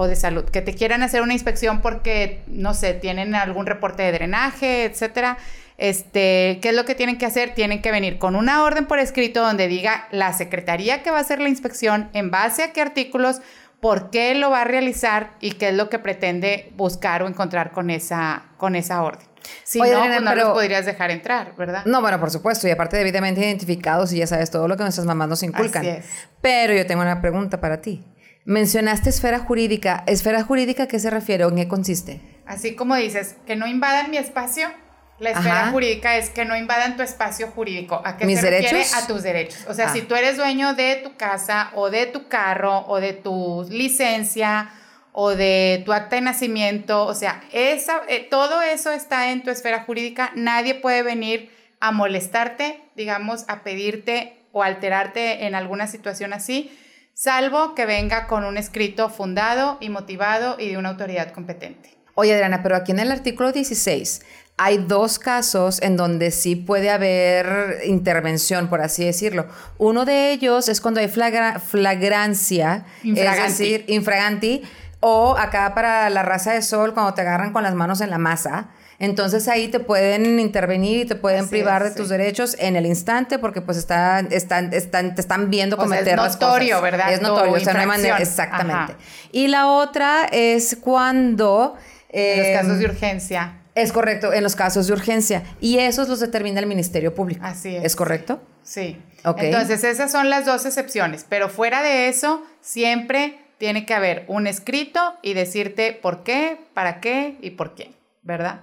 o 0.00 0.06
de 0.06 0.14
Salud, 0.14 0.44
que 0.44 0.62
te 0.62 0.74
quieran 0.74 1.02
hacer 1.02 1.22
una 1.22 1.32
inspección 1.32 1.80
porque, 1.80 2.44
no 2.46 2.72
sé, 2.72 2.94
tienen 2.94 3.34
algún 3.34 3.66
reporte 3.66 4.04
de 4.04 4.12
drenaje, 4.12 4.84
etcétera, 4.84 5.38
este, 5.76 6.60
¿qué 6.62 6.68
es 6.68 6.74
lo 6.76 6.84
que 6.84 6.94
tienen 6.94 7.18
que 7.18 7.26
hacer? 7.26 7.52
Tienen 7.52 7.82
que 7.82 7.90
venir 7.90 8.20
con 8.20 8.36
una 8.36 8.62
orden 8.62 8.86
por 8.86 9.00
escrito 9.00 9.42
donde 9.42 9.66
diga 9.66 10.06
la 10.12 10.32
secretaría 10.32 11.02
que 11.02 11.10
va 11.10 11.18
a 11.18 11.22
hacer 11.22 11.40
la 11.40 11.48
inspección, 11.48 12.10
en 12.12 12.30
base 12.30 12.62
a 12.62 12.72
qué 12.72 12.80
artículos, 12.80 13.40
por 13.80 14.10
qué 14.10 14.36
lo 14.36 14.50
va 14.50 14.60
a 14.60 14.64
realizar 14.64 15.32
y 15.40 15.54
qué 15.54 15.70
es 15.70 15.74
lo 15.74 15.90
que 15.90 15.98
pretende 15.98 16.72
buscar 16.76 17.24
o 17.24 17.26
encontrar 17.26 17.72
con 17.72 17.90
esa, 17.90 18.44
con 18.56 18.76
esa 18.76 19.02
orden. 19.02 19.26
Si 19.64 19.80
no, 19.80 19.84
pues 19.84 20.22
no 20.22 20.34
los 20.36 20.50
podrías 20.50 20.86
dejar 20.86 21.10
entrar, 21.10 21.56
¿verdad? 21.56 21.84
No, 21.86 22.00
bueno, 22.00 22.20
por 22.20 22.30
supuesto, 22.30 22.68
y 22.68 22.70
aparte 22.70 22.96
debidamente 22.96 23.40
identificados 23.40 24.12
y 24.12 24.18
ya 24.18 24.28
sabes 24.28 24.52
todo 24.52 24.68
lo 24.68 24.76
que 24.76 24.84
nuestras 24.84 25.08
mamás 25.08 25.26
nos 25.26 25.42
inculcan. 25.42 25.82
Así 25.82 25.90
es. 25.90 26.06
Pero 26.40 26.72
yo 26.72 26.86
tengo 26.86 27.02
una 27.02 27.20
pregunta 27.20 27.60
para 27.60 27.80
ti. 27.80 28.04
Mencionaste 28.48 29.10
esfera 29.10 29.40
jurídica. 29.40 30.04
¿Esfera 30.06 30.42
jurídica 30.42 30.84
a 30.84 30.88
qué 30.88 30.98
se 30.98 31.10
refiere 31.10 31.44
o 31.44 31.50
en 31.50 31.56
qué 31.56 31.68
consiste? 31.68 32.22
Así 32.46 32.74
como 32.74 32.96
dices, 32.96 33.36
que 33.46 33.56
no 33.56 33.66
invadan 33.66 34.10
mi 34.10 34.16
espacio, 34.16 34.70
la 35.18 35.32
esfera 35.32 35.70
jurídica 35.70 36.16
es 36.16 36.30
que 36.30 36.46
no 36.46 36.56
invadan 36.56 36.96
tu 36.96 37.02
espacio 37.02 37.48
jurídico. 37.48 38.00
¿A 38.06 38.16
qué 38.16 38.24
¿Mis 38.24 38.40
se 38.40 38.46
derechos? 38.46 38.72
refiere? 38.72 39.04
A 39.04 39.06
tus 39.06 39.22
derechos. 39.22 39.66
O 39.68 39.74
sea, 39.74 39.88
Ah. 39.90 39.92
si 39.92 40.00
tú 40.00 40.14
eres 40.14 40.38
dueño 40.38 40.72
de 40.72 40.96
tu 41.04 41.14
casa 41.18 41.70
o 41.74 41.90
de 41.90 42.06
tu 42.06 42.26
carro 42.28 42.86
o 42.88 43.00
de 43.00 43.12
tu 43.12 43.66
licencia 43.68 44.70
o 45.12 45.34
de 45.34 45.82
tu 45.84 45.92
acta 45.92 46.16
de 46.16 46.22
nacimiento, 46.22 47.04
o 47.04 47.14
sea, 47.14 47.42
esa, 47.52 48.00
eh, 48.08 48.26
todo 48.30 48.62
eso 48.62 48.90
está 48.92 49.30
en 49.30 49.42
tu 49.42 49.50
esfera 49.50 49.82
jurídica. 49.84 50.32
Nadie 50.34 50.74
puede 50.74 51.02
venir 51.02 51.50
a 51.80 51.92
molestarte, 51.92 52.80
digamos, 52.96 53.44
a 53.48 53.62
pedirte 53.62 54.38
o 54.52 54.62
alterarte 54.62 55.44
en 55.44 55.54
alguna 55.54 55.86
situación 55.86 56.32
así, 56.32 56.72
salvo 57.22 57.74
que 57.74 57.84
venga 57.84 58.28
con 58.28 58.44
un 58.44 58.56
escrito 58.56 59.08
fundado 59.10 59.76
y 59.80 59.88
motivado 59.88 60.54
y 60.56 60.68
de 60.68 60.76
una 60.78 60.90
autoridad 60.90 61.32
competente. 61.32 61.98
Oye, 62.14 62.32
Adriana, 62.32 62.62
pero 62.62 62.76
aquí 62.76 62.92
en 62.92 63.00
el 63.00 63.10
artículo 63.10 63.50
16 63.50 64.22
hay 64.56 64.78
dos 64.78 65.18
casos 65.18 65.82
en 65.82 65.96
donde 65.96 66.30
sí 66.30 66.54
puede 66.54 66.90
haber 66.90 67.80
intervención, 67.86 68.68
por 68.68 68.80
así 68.82 69.04
decirlo. 69.04 69.46
Uno 69.78 70.04
de 70.04 70.30
ellos 70.30 70.68
es 70.68 70.80
cuando 70.80 71.00
hay 71.00 71.08
flagra- 71.08 71.58
flagrancia, 71.58 72.84
Infraganti. 73.02 73.42
es 73.42 73.58
decir, 73.58 73.84
infraganti, 73.88 74.62
o 75.00 75.36
acá 75.36 75.74
para 75.74 76.08
la 76.10 76.22
raza 76.22 76.52
de 76.52 76.62
sol, 76.62 76.94
cuando 76.94 77.14
te 77.14 77.22
agarran 77.22 77.52
con 77.52 77.64
las 77.64 77.74
manos 77.74 78.00
en 78.00 78.10
la 78.10 78.18
masa. 78.18 78.68
Entonces 79.00 79.46
ahí 79.46 79.68
te 79.68 79.78
pueden 79.78 80.40
intervenir 80.40 80.98
y 80.98 81.04
te 81.04 81.14
pueden 81.14 81.42
Así 81.42 81.50
privar 81.50 81.82
es, 81.82 81.94
de 81.94 82.00
tus 82.00 82.08
derechos 82.08 82.56
en 82.58 82.74
el 82.74 82.84
instante 82.84 83.38
porque 83.38 83.60
pues 83.60 83.78
están, 83.78 84.32
están, 84.32 84.72
están, 84.72 85.14
te 85.14 85.20
están 85.20 85.50
viendo 85.50 85.76
O 85.76 85.78
sea, 85.78 85.86
es 85.86 85.90
cometer 86.00 86.18
las 86.18 86.40
notorio, 86.40 86.68
cosas. 86.76 86.82
¿verdad? 86.82 87.12
Es 87.12 87.22
notorio, 87.22 87.52
o 87.52 87.60
sea, 87.60 87.74
no 87.74 87.80
hay 87.80 87.86
manera, 87.86 88.18
exactamente. 88.18 88.92
Ajá. 88.92 88.96
Y 89.30 89.46
la 89.48 89.68
otra 89.68 90.24
es 90.32 90.76
cuando... 90.80 91.76
En 92.10 92.38
los 92.38 92.62
casos 92.62 92.78
de 92.78 92.84
urgencia. 92.86 93.60
es 93.74 93.92
correcto, 93.92 94.32
en 94.32 94.42
los 94.42 94.56
casos 94.56 94.86
de 94.88 94.92
urgencia. 94.94 95.44
Y 95.60 95.78
esos 95.78 96.08
los 96.08 96.18
determina 96.18 96.58
el 96.58 96.66
Ministerio 96.66 97.14
Público. 97.14 97.44
Así 97.44 97.76
es. 97.76 97.84
¿Es 97.84 97.94
correcto? 97.94 98.42
Sí. 98.64 99.00
Ok. 99.24 99.42
Entonces, 99.42 99.84
esas 99.84 100.10
son 100.10 100.28
las 100.28 100.44
dos 100.44 100.66
excepciones. 100.66 101.24
Pero 101.28 101.48
fuera 101.48 101.82
de 101.82 102.08
eso, 102.08 102.42
siempre 102.60 103.38
tiene 103.58 103.86
que 103.86 103.94
haber 103.94 104.24
un 104.26 104.46
escrito 104.48 105.14
y 105.22 105.34
decirte 105.34 105.92
por 105.92 106.24
qué, 106.24 106.58
para 106.74 107.00
qué 107.00 107.36
y 107.40 107.50
por 107.50 107.74
qué, 107.74 107.92
¿verdad? 108.22 108.62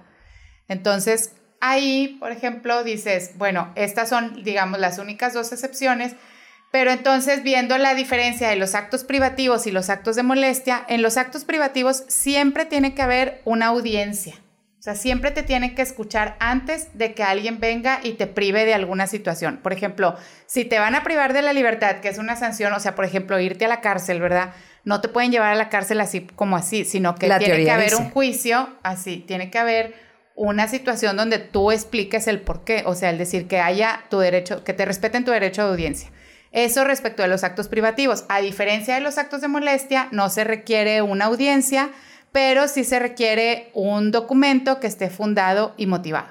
Entonces, 0.68 1.32
ahí, 1.60 2.16
por 2.20 2.32
ejemplo, 2.32 2.84
dices, 2.84 3.32
bueno, 3.36 3.72
estas 3.74 4.08
son, 4.08 4.42
digamos, 4.42 4.78
las 4.78 4.98
únicas 4.98 5.34
dos 5.34 5.52
excepciones. 5.52 6.14
Pero 6.72 6.90
entonces, 6.90 7.42
viendo 7.42 7.78
la 7.78 7.94
diferencia 7.94 8.48
de 8.48 8.56
los 8.56 8.74
actos 8.74 9.04
privativos 9.04 9.66
y 9.66 9.70
los 9.70 9.88
actos 9.88 10.16
de 10.16 10.22
molestia, 10.22 10.84
en 10.88 11.00
los 11.00 11.16
actos 11.16 11.44
privativos 11.44 12.04
siempre 12.08 12.64
tiene 12.64 12.94
que 12.94 13.02
haber 13.02 13.40
una 13.44 13.66
audiencia. 13.66 14.34
O 14.78 14.82
sea, 14.82 14.94
siempre 14.94 15.30
te 15.30 15.42
tienen 15.42 15.74
que 15.74 15.82
escuchar 15.82 16.36
antes 16.38 16.96
de 16.96 17.14
que 17.14 17.22
alguien 17.24 17.58
venga 17.58 18.00
y 18.02 18.12
te 18.12 18.26
prive 18.26 18.64
de 18.64 18.74
alguna 18.74 19.06
situación. 19.06 19.58
Por 19.62 19.72
ejemplo, 19.72 20.16
si 20.46 20.64
te 20.64 20.78
van 20.78 20.94
a 20.94 21.02
privar 21.02 21.32
de 21.32 21.42
la 21.42 21.52
libertad, 21.52 21.96
que 21.96 22.08
es 22.08 22.18
una 22.18 22.36
sanción, 22.36 22.72
o 22.72 22.78
sea, 22.78 22.94
por 22.94 23.04
ejemplo, 23.04 23.40
irte 23.40 23.64
a 23.64 23.68
la 23.68 23.80
cárcel, 23.80 24.20
¿verdad? 24.20 24.52
No 24.84 25.00
te 25.00 25.08
pueden 25.08 25.32
llevar 25.32 25.52
a 25.52 25.56
la 25.56 25.70
cárcel 25.70 26.00
así 26.00 26.20
como 26.36 26.56
así, 26.56 26.84
sino 26.84 27.16
que 27.16 27.26
La 27.26 27.38
tiene 27.38 27.64
que 27.64 27.70
haber 27.70 27.90
dice. 27.90 28.02
un 28.02 28.10
juicio, 28.10 28.68
así, 28.84 29.24
tiene 29.26 29.50
que 29.50 29.58
haber 29.58 30.05
una 30.36 30.68
situación 30.68 31.16
donde 31.16 31.38
tú 31.38 31.72
expliques 31.72 32.28
el 32.28 32.40
por 32.40 32.62
qué, 32.62 32.84
o 32.86 32.94
sea, 32.94 33.10
el 33.10 33.18
decir 33.18 33.48
que 33.48 33.58
haya 33.58 34.04
tu 34.10 34.18
derecho, 34.18 34.62
que 34.62 34.74
te 34.74 34.84
respeten 34.84 35.24
tu 35.24 35.32
derecho 35.32 35.64
de 35.64 35.70
audiencia. 35.70 36.12
Eso 36.52 36.84
respecto 36.84 37.22
a 37.22 37.26
los 37.26 37.42
actos 37.42 37.68
privativos. 37.68 38.24
A 38.28 38.40
diferencia 38.40 38.94
de 38.94 39.00
los 39.00 39.18
actos 39.18 39.40
de 39.40 39.48
molestia, 39.48 40.08
no 40.12 40.28
se 40.28 40.44
requiere 40.44 41.02
una 41.02 41.24
audiencia, 41.24 41.90
pero 42.32 42.68
sí 42.68 42.84
se 42.84 42.98
requiere 42.98 43.70
un 43.72 44.10
documento 44.10 44.78
que 44.78 44.86
esté 44.86 45.10
fundado 45.10 45.74
y 45.76 45.86
motivado. 45.86 46.28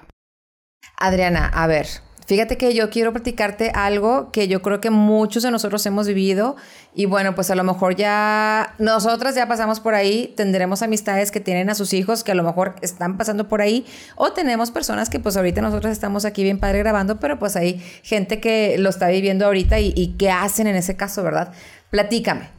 Adriana, 0.97 1.51
a 1.53 1.67
ver, 1.67 1.87
fíjate 2.25 2.57
que 2.57 2.73
yo 2.73 2.89
quiero 2.89 3.11
platicarte 3.11 3.71
algo 3.73 4.31
que 4.31 4.47
yo 4.47 4.61
creo 4.61 4.81
que 4.81 4.89
muchos 4.89 5.43
de 5.43 5.51
nosotros 5.51 5.85
hemos 5.85 6.07
vivido 6.07 6.55
y 6.93 7.05
bueno, 7.05 7.35
pues 7.35 7.49
a 7.51 7.55
lo 7.55 7.63
mejor 7.63 7.95
ya 7.95 8.75
nosotras 8.79 9.35
ya 9.35 9.47
pasamos 9.47 9.79
por 9.79 9.95
ahí, 9.95 10.33
tendremos 10.35 10.81
amistades 10.81 11.31
que 11.31 11.39
tienen 11.39 11.69
a 11.69 11.75
sus 11.75 11.93
hijos 11.93 12.23
que 12.23 12.31
a 12.31 12.35
lo 12.35 12.43
mejor 12.43 12.75
están 12.81 13.17
pasando 13.17 13.47
por 13.47 13.61
ahí 13.61 13.85
o 14.15 14.31
tenemos 14.31 14.71
personas 14.71 15.09
que 15.09 15.19
pues 15.19 15.38
ahorita 15.38 15.61
nosotros 15.61 15.91
estamos 15.91 16.25
aquí 16.25 16.43
bien 16.43 16.59
padre 16.59 16.79
grabando, 16.79 17.19
pero 17.19 17.39
pues 17.39 17.55
hay 17.55 17.79
gente 18.03 18.39
que 18.39 18.77
lo 18.77 18.89
está 18.89 19.07
viviendo 19.07 19.45
ahorita 19.45 19.79
y, 19.79 19.93
y 19.95 20.15
qué 20.17 20.29
hacen 20.31 20.67
en 20.67 20.75
ese 20.75 20.95
caso, 20.95 21.23
¿verdad? 21.23 21.51
Platícame. 21.89 22.49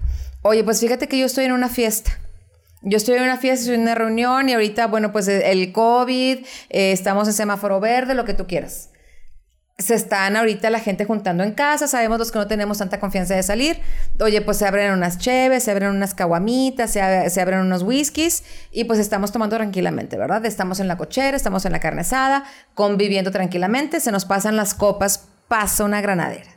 Oye, 0.42 0.62
pues 0.62 0.80
fíjate 0.80 1.08
que 1.08 1.18
yo 1.18 1.26
estoy 1.26 1.44
en 1.44 1.52
una 1.52 1.68
fiesta. 1.68 2.18
Yo 2.82 2.98
estoy 2.98 3.16
en 3.16 3.24
una 3.24 3.36
fiesta, 3.36 3.62
estoy 3.62 3.74
en 3.74 3.80
una 3.80 3.96
reunión 3.96 4.48
y 4.48 4.52
ahorita, 4.52 4.86
bueno, 4.86 5.10
pues 5.10 5.26
el 5.26 5.72
COVID, 5.72 6.38
eh, 6.70 6.92
estamos 6.92 7.26
en 7.26 7.34
semáforo 7.34 7.80
verde, 7.80 8.14
lo 8.14 8.24
que 8.24 8.32
tú 8.32 8.46
quieras. 8.46 8.90
Se 9.78 9.94
están 9.94 10.36
ahorita 10.36 10.70
la 10.70 10.80
gente 10.80 11.04
juntando 11.04 11.44
en 11.44 11.52
casa, 11.52 11.86
sabemos 11.86 12.18
los 12.18 12.32
que 12.32 12.38
no 12.38 12.46
tenemos 12.46 12.78
tanta 12.78 12.98
confianza 12.98 13.34
de 13.34 13.42
salir. 13.42 13.78
Oye, 14.20 14.40
pues 14.40 14.56
se 14.56 14.66
abren 14.66 14.92
unas 14.92 15.18
cheves, 15.18 15.64
se 15.64 15.70
abren 15.70 15.90
unas 15.90 16.14
caguamitas, 16.14 16.90
se, 16.90 17.28
se 17.28 17.40
abren 17.42 17.60
unos 17.60 17.82
whiskies 17.82 18.42
y 18.70 18.84
pues 18.84 18.98
estamos 18.98 19.32
tomando 19.32 19.56
tranquilamente, 19.56 20.16
¿verdad? 20.16 20.46
Estamos 20.46 20.80
en 20.80 20.88
la 20.88 20.96
cochera, 20.96 21.36
estamos 21.36 21.66
en 21.66 21.72
la 21.72 21.80
carne 21.80 22.00
asada, 22.00 22.44
conviviendo 22.72 23.30
tranquilamente, 23.30 24.00
se 24.00 24.12
nos 24.12 24.24
pasan 24.24 24.56
las 24.56 24.72
copas, 24.72 25.28
pasa 25.46 25.84
una 25.84 26.00
granadera. 26.00 26.56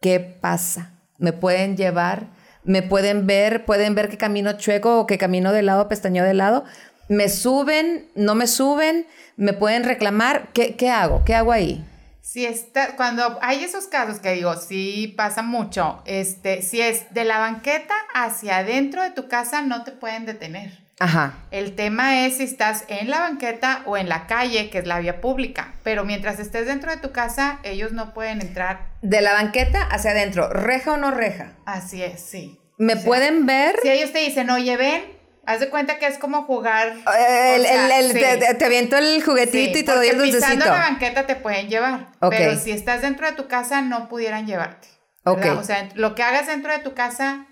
¿Qué 0.00 0.20
pasa? 0.20 0.92
¿Me 1.18 1.32
pueden 1.32 1.76
llevar? 1.76 2.28
¿Me 2.62 2.82
pueden 2.82 3.26
ver? 3.26 3.64
¿Pueden 3.64 3.94
ver 3.94 4.08
que 4.08 4.18
camino 4.18 4.52
chueco 4.52 5.00
o 5.00 5.06
que 5.06 5.18
camino 5.18 5.52
de 5.52 5.62
lado, 5.62 5.88
pestañeo 5.88 6.24
de 6.24 6.34
lado? 6.34 6.64
¿Me 7.08 7.28
suben? 7.28 8.08
¿No 8.14 8.34
me 8.34 8.46
suben? 8.46 9.06
¿Me 9.36 9.52
pueden 9.52 9.84
reclamar? 9.84 10.48
¿Qué, 10.52 10.76
qué 10.76 10.90
hago? 10.90 11.24
¿Qué 11.24 11.34
hago 11.34 11.52
ahí? 11.52 11.84
Si 12.20 12.44
está, 12.44 12.96
cuando 12.96 13.38
hay 13.40 13.62
esos 13.62 13.86
casos 13.86 14.18
que 14.18 14.32
digo, 14.32 14.56
sí 14.56 15.14
pasa 15.16 15.42
mucho, 15.42 16.02
este, 16.06 16.60
si 16.60 16.80
es 16.80 17.14
de 17.14 17.24
la 17.24 17.38
banqueta 17.38 17.94
hacia 18.14 18.58
adentro 18.58 19.02
de 19.02 19.10
tu 19.10 19.28
casa, 19.28 19.62
no 19.62 19.84
te 19.84 19.92
pueden 19.92 20.26
detener. 20.26 20.84
Ajá. 20.98 21.34
El 21.52 21.76
tema 21.76 22.26
es 22.26 22.38
si 22.38 22.42
estás 22.42 22.84
en 22.88 23.10
la 23.10 23.20
banqueta 23.20 23.82
o 23.86 23.96
en 23.96 24.08
la 24.08 24.26
calle, 24.26 24.70
que 24.70 24.78
es 24.78 24.86
la 24.86 24.98
vía 24.98 25.20
pública. 25.20 25.74
Pero 25.84 26.04
mientras 26.04 26.40
estés 26.40 26.66
dentro 26.66 26.90
de 26.90 26.96
tu 26.96 27.12
casa, 27.12 27.60
ellos 27.62 27.92
no 27.92 28.12
pueden 28.14 28.40
entrar. 28.40 28.88
De 29.02 29.20
la 29.20 29.34
banqueta 29.34 29.82
hacia 29.82 30.10
adentro, 30.12 30.48
¿reja 30.48 30.94
o 30.94 30.96
no 30.96 31.10
reja? 31.12 31.52
Así 31.64 32.02
es, 32.02 32.20
sí. 32.20 32.58
¿Me 32.78 32.94
O 32.94 32.96
sea, 32.96 33.04
pueden 33.06 33.46
ver? 33.46 33.76
Si 33.82 33.90
ellos 33.90 34.12
te 34.12 34.18
dicen, 34.20 34.50
oye, 34.50 34.76
ven, 34.76 35.02
haz 35.46 35.60
de 35.60 35.68
cuenta 35.70 35.98
que 35.98 36.06
es 36.06 36.18
como 36.18 36.42
jugar. 36.42 36.88
Eh, 37.18 37.54
El, 37.56 37.60
o 37.62 37.64
sea, 37.64 37.98
el- 37.98 38.04
el- 38.06 38.12
sí. 38.12 38.56
te, 38.58 38.64
aviento 38.64 38.96
el 38.96 39.22
juguetito 39.22 39.74
Sí, 39.74 39.80
y 39.80 39.84
te 39.84 39.92
doy 39.94 40.08
el 40.08 40.18
dulcecito. 40.18 40.46
pisando 40.46 40.66
la 40.66 40.78
banqueta 40.90 41.26
te 41.26 41.36
pueden 41.36 41.68
llevar. 41.68 42.08
Pero 42.30 42.56
si 42.56 42.72
estás 42.72 43.02
dentro 43.02 43.26
de 43.26 43.32
tu 43.32 43.46
casa, 43.48 43.80
no 43.82 44.08
pudieran 44.08 44.46
llevarte. 44.46 44.88
Ok. 45.24 45.38
¿verdad? 45.40 45.58
O 45.58 45.64
sea, 45.64 45.88
lo 45.94 46.14
que 46.14 46.22
hagas 46.22 46.46
dentro 46.46 46.72
de 46.72 46.78
tu 46.80 46.94
casa 46.94 47.46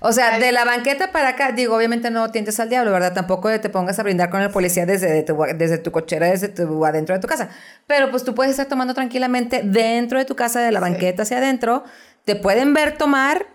O 0.00 0.12
sea, 0.12 0.38
de 0.38 0.50
la 0.52 0.64
banqueta 0.64 1.12
para 1.12 1.28
acá, 1.30 1.52
digo, 1.52 1.76
obviamente 1.76 2.10
no 2.10 2.30
tientes 2.30 2.58
al 2.60 2.68
diablo, 2.68 2.90
¿verdad? 2.90 3.14
Tampoco 3.14 3.48
te 3.60 3.68
pongas 3.70 3.98
a 3.98 4.02
brindar 4.02 4.30
con 4.30 4.42
el 4.42 4.50
policía 4.50 4.84
desde 4.84 5.22
tu, 5.22 5.36
desde 5.54 5.78
tu 5.78 5.90
cochera, 5.92 6.26
desde 6.26 6.48
tu, 6.48 6.84
adentro 6.84 7.14
de 7.14 7.20
tu 7.20 7.28
casa. 7.28 7.48
Pero 7.86 8.10
pues 8.10 8.24
tú 8.24 8.34
puedes 8.34 8.50
estar 8.50 8.66
tomando 8.66 8.94
tranquilamente 8.94 9.62
dentro 9.64 10.18
de 10.18 10.24
tu 10.24 10.34
casa, 10.36 10.60
de 10.60 10.72
la 10.72 10.80
banqueta 10.80 11.22
hacia 11.22 11.38
adentro. 11.38 11.84
Te 12.24 12.34
pueden 12.34 12.74
ver 12.74 12.98
tomar 12.98 13.46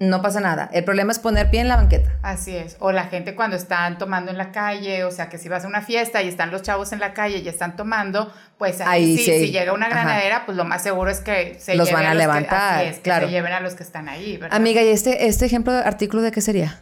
no 0.00 0.22
pasa 0.22 0.40
nada. 0.40 0.70
El 0.72 0.82
problema 0.84 1.12
es 1.12 1.18
poner 1.18 1.50
pie 1.50 1.60
en 1.60 1.68
la 1.68 1.76
banqueta. 1.76 2.10
Así 2.22 2.56
es. 2.56 2.76
O 2.80 2.90
la 2.90 3.04
gente 3.04 3.34
cuando 3.34 3.54
están 3.54 3.98
tomando 3.98 4.30
en 4.30 4.38
la 4.38 4.50
calle, 4.50 5.04
o 5.04 5.10
sea, 5.10 5.28
que 5.28 5.36
si 5.36 5.50
vas 5.50 5.66
a 5.66 5.68
una 5.68 5.82
fiesta 5.82 6.22
y 6.22 6.28
están 6.28 6.50
los 6.50 6.62
chavos 6.62 6.92
en 6.92 7.00
la 7.00 7.12
calle 7.12 7.38
y 7.38 7.48
están 7.48 7.76
tomando, 7.76 8.32
pues 8.56 8.80
ahí, 8.80 9.18
sí, 9.18 9.24
si 9.24 9.50
llega 9.52 9.74
una 9.74 9.90
granadera, 9.90 10.46
pues 10.46 10.56
lo 10.56 10.64
más 10.64 10.82
seguro 10.82 11.10
es 11.10 11.20
que 11.20 11.58
se 11.60 11.74
los 11.74 11.92
van 11.92 12.06
a, 12.06 12.14
levantar. 12.14 12.82
Que, 12.82 13.00
claro. 13.02 13.26
se 13.26 13.32
lleven 13.32 13.52
a 13.52 13.60
los 13.60 13.74
que 13.74 13.82
están 13.82 14.08
ahí, 14.08 14.38
¿verdad? 14.38 14.56
Amiga, 14.56 14.82
¿y 14.82 14.88
este, 14.88 15.26
este 15.26 15.44
ejemplo 15.44 15.72
de 15.74 15.80
artículo 15.80 16.22
de 16.22 16.32
qué 16.32 16.40
sería? 16.40 16.80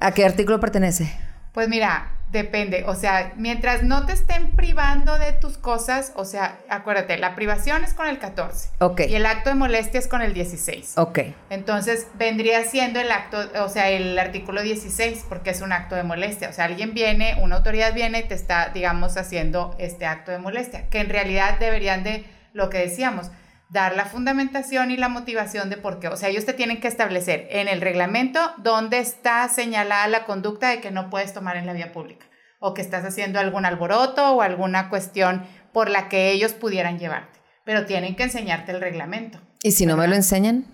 ¿A 0.00 0.12
qué 0.12 0.24
artículo 0.24 0.58
pertenece? 0.58 1.16
Pues 1.52 1.68
mira, 1.68 2.19
Depende, 2.32 2.84
o 2.86 2.94
sea, 2.94 3.32
mientras 3.36 3.82
no 3.82 4.06
te 4.06 4.12
estén 4.12 4.52
privando 4.52 5.18
de 5.18 5.32
tus 5.32 5.58
cosas, 5.58 6.12
o 6.14 6.24
sea, 6.24 6.58
acuérdate, 6.68 7.18
la 7.18 7.34
privación 7.34 7.82
es 7.82 7.92
con 7.92 8.06
el 8.06 8.20
14. 8.20 8.70
Ok. 8.78 9.00
Y 9.08 9.16
el 9.16 9.26
acto 9.26 9.50
de 9.50 9.56
molestia 9.56 9.98
es 9.98 10.06
con 10.06 10.22
el 10.22 10.32
16. 10.32 10.96
Ok. 10.96 11.18
Entonces, 11.50 12.06
vendría 12.14 12.62
siendo 12.64 13.00
el 13.00 13.10
acto, 13.10 13.38
o 13.64 13.68
sea, 13.68 13.90
el 13.90 14.16
artículo 14.16 14.62
16, 14.62 15.26
porque 15.28 15.50
es 15.50 15.60
un 15.60 15.72
acto 15.72 15.96
de 15.96 16.04
molestia. 16.04 16.48
O 16.48 16.52
sea, 16.52 16.66
alguien 16.66 16.94
viene, 16.94 17.36
una 17.42 17.56
autoridad 17.56 17.94
viene 17.94 18.20
y 18.20 18.28
te 18.28 18.34
está, 18.34 18.68
digamos, 18.68 19.16
haciendo 19.16 19.74
este 19.78 20.06
acto 20.06 20.30
de 20.30 20.38
molestia, 20.38 20.88
que 20.88 21.00
en 21.00 21.08
realidad 21.08 21.58
deberían 21.58 22.04
de, 22.04 22.24
lo 22.52 22.70
que 22.70 22.78
decíamos, 22.78 23.30
dar 23.70 23.94
la 23.96 24.04
fundamentación 24.04 24.90
y 24.90 24.96
la 24.96 25.08
motivación 25.08 25.70
de 25.70 25.76
por 25.76 26.00
qué. 26.00 26.08
O 26.08 26.16
sea, 26.16 26.28
ellos 26.28 26.44
te 26.44 26.52
tienen 26.52 26.80
que 26.80 26.88
establecer 26.88 27.46
en 27.50 27.68
el 27.68 27.80
reglamento 27.80 28.40
dónde 28.58 28.98
está 28.98 29.48
señalada 29.48 30.08
la 30.08 30.24
conducta 30.26 30.70
de 30.70 30.80
que 30.80 30.90
no 30.90 31.08
puedes 31.08 31.32
tomar 31.32 31.56
en 31.56 31.66
la 31.66 31.72
vía 31.72 31.92
pública 31.92 32.26
o 32.60 32.74
que 32.74 32.82
estás 32.82 33.04
haciendo 33.04 33.40
algún 33.40 33.64
alboroto 33.64 34.32
o 34.32 34.42
alguna 34.42 34.90
cuestión 34.90 35.44
por 35.72 35.88
la 35.88 36.08
que 36.08 36.30
ellos 36.30 36.52
pudieran 36.52 36.98
llevarte. 36.98 37.38
Pero 37.64 37.86
tienen 37.86 38.16
que 38.16 38.24
enseñarte 38.24 38.72
el 38.72 38.80
reglamento. 38.80 39.40
¿Y 39.62 39.72
si 39.72 39.86
no 39.86 39.96
me 39.96 40.08
lo 40.08 40.14
enseñan 40.14 40.66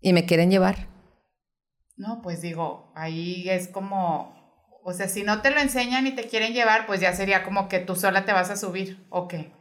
y 0.00 0.12
me 0.12 0.26
quieren 0.26 0.50
llevar? 0.50 0.86
No, 1.96 2.20
pues 2.22 2.40
digo, 2.42 2.92
ahí 2.94 3.48
es 3.48 3.66
como, 3.66 4.36
o 4.84 4.92
sea, 4.92 5.08
si 5.08 5.24
no 5.24 5.42
te 5.42 5.50
lo 5.50 5.60
enseñan 5.60 6.06
y 6.06 6.12
te 6.12 6.28
quieren 6.28 6.52
llevar, 6.52 6.86
pues 6.86 7.00
ya 7.00 7.12
sería 7.12 7.42
como 7.42 7.68
que 7.68 7.80
tú 7.80 7.96
sola 7.96 8.24
te 8.24 8.32
vas 8.32 8.50
a 8.50 8.56
subir, 8.56 9.04
¿o 9.10 9.26
qué? 9.26 9.52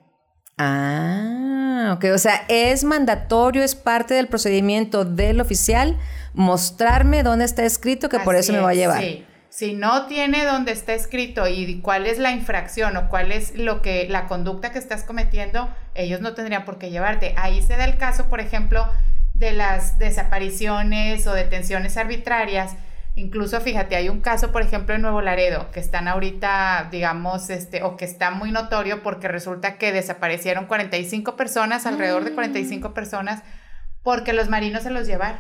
Ah, 0.58 1.47
ok. 1.94 2.06
O 2.14 2.18
sea, 2.18 2.46
es 2.48 2.84
mandatorio, 2.84 3.64
es 3.64 3.76
parte 3.76 4.14
del 4.14 4.28
procedimiento 4.28 5.06
del 5.06 5.42
oficial 5.42 5.98
mostrarme 6.34 7.24
dónde 7.24 7.46
está 7.46 7.66
escrito 7.66 8.10
que 8.10 8.20
por 8.20 8.36
eso 8.36 8.54
me 8.54 8.60
va 8.60 8.70
a 8.70 8.76
llevar. 8.76 9.02
Sí. 9.02 9.26
Si 9.50 9.74
no 9.74 10.06
tiene 10.06 10.46
donde 10.46 10.72
está 10.72 10.94
escrito 10.94 11.48
y 11.48 11.80
cuál 11.82 12.06
es 12.06 12.20
la 12.20 12.32
infracción 12.32 12.96
o 12.96 13.10
cuál 13.10 13.32
es 13.32 13.56
lo 13.56 13.82
que 13.82 14.08
la 14.08 14.28
conducta 14.28 14.72
que 14.72 14.78
estás 14.78 15.04
cometiendo, 15.04 15.68
ellos 15.96 16.22
no 16.22 16.36
tendrían 16.36 16.64
por 16.64 16.78
qué 16.78 16.92
llevarte. 16.92 17.34
Ahí 17.38 17.64
se 17.64 17.76
da 17.76 17.86
el 17.86 17.98
caso, 17.98 18.30
por 18.30 18.40
ejemplo, 18.40 18.88
de 19.34 19.54
las 19.54 19.98
desapariciones 19.98 21.26
o 21.26 21.34
detenciones 21.34 21.98
arbitrarias 21.98 22.76
Incluso, 23.18 23.60
fíjate, 23.60 23.96
hay 23.96 24.10
un 24.10 24.22
caso, 24.22 24.52
por 24.52 24.62
ejemplo, 24.62 24.94
en 24.94 25.02
Nuevo 25.02 25.22
Laredo, 25.22 25.72
que 25.72 25.80
están 25.80 26.08
ahorita, 26.08 26.90
digamos, 26.92 27.50
este, 27.50 27.82
o 27.82 27.98
que 27.98 28.06
está 28.06 28.30
muy 28.30 28.52
notorio 28.52 29.02
porque 29.02 29.28
resulta 29.28 29.80
que 29.80 29.92
desaparecieron 29.92 30.68
45 30.68 31.36
personas, 31.36 31.88
alrededor 31.88 32.24
de 32.24 32.34
45 32.34 32.90
mm. 32.90 32.94
personas, 32.94 33.42
porque 34.04 34.34
los 34.34 34.50
marinos 34.50 34.84
se 34.84 34.92
los 34.92 35.08
llevaron. 35.08 35.40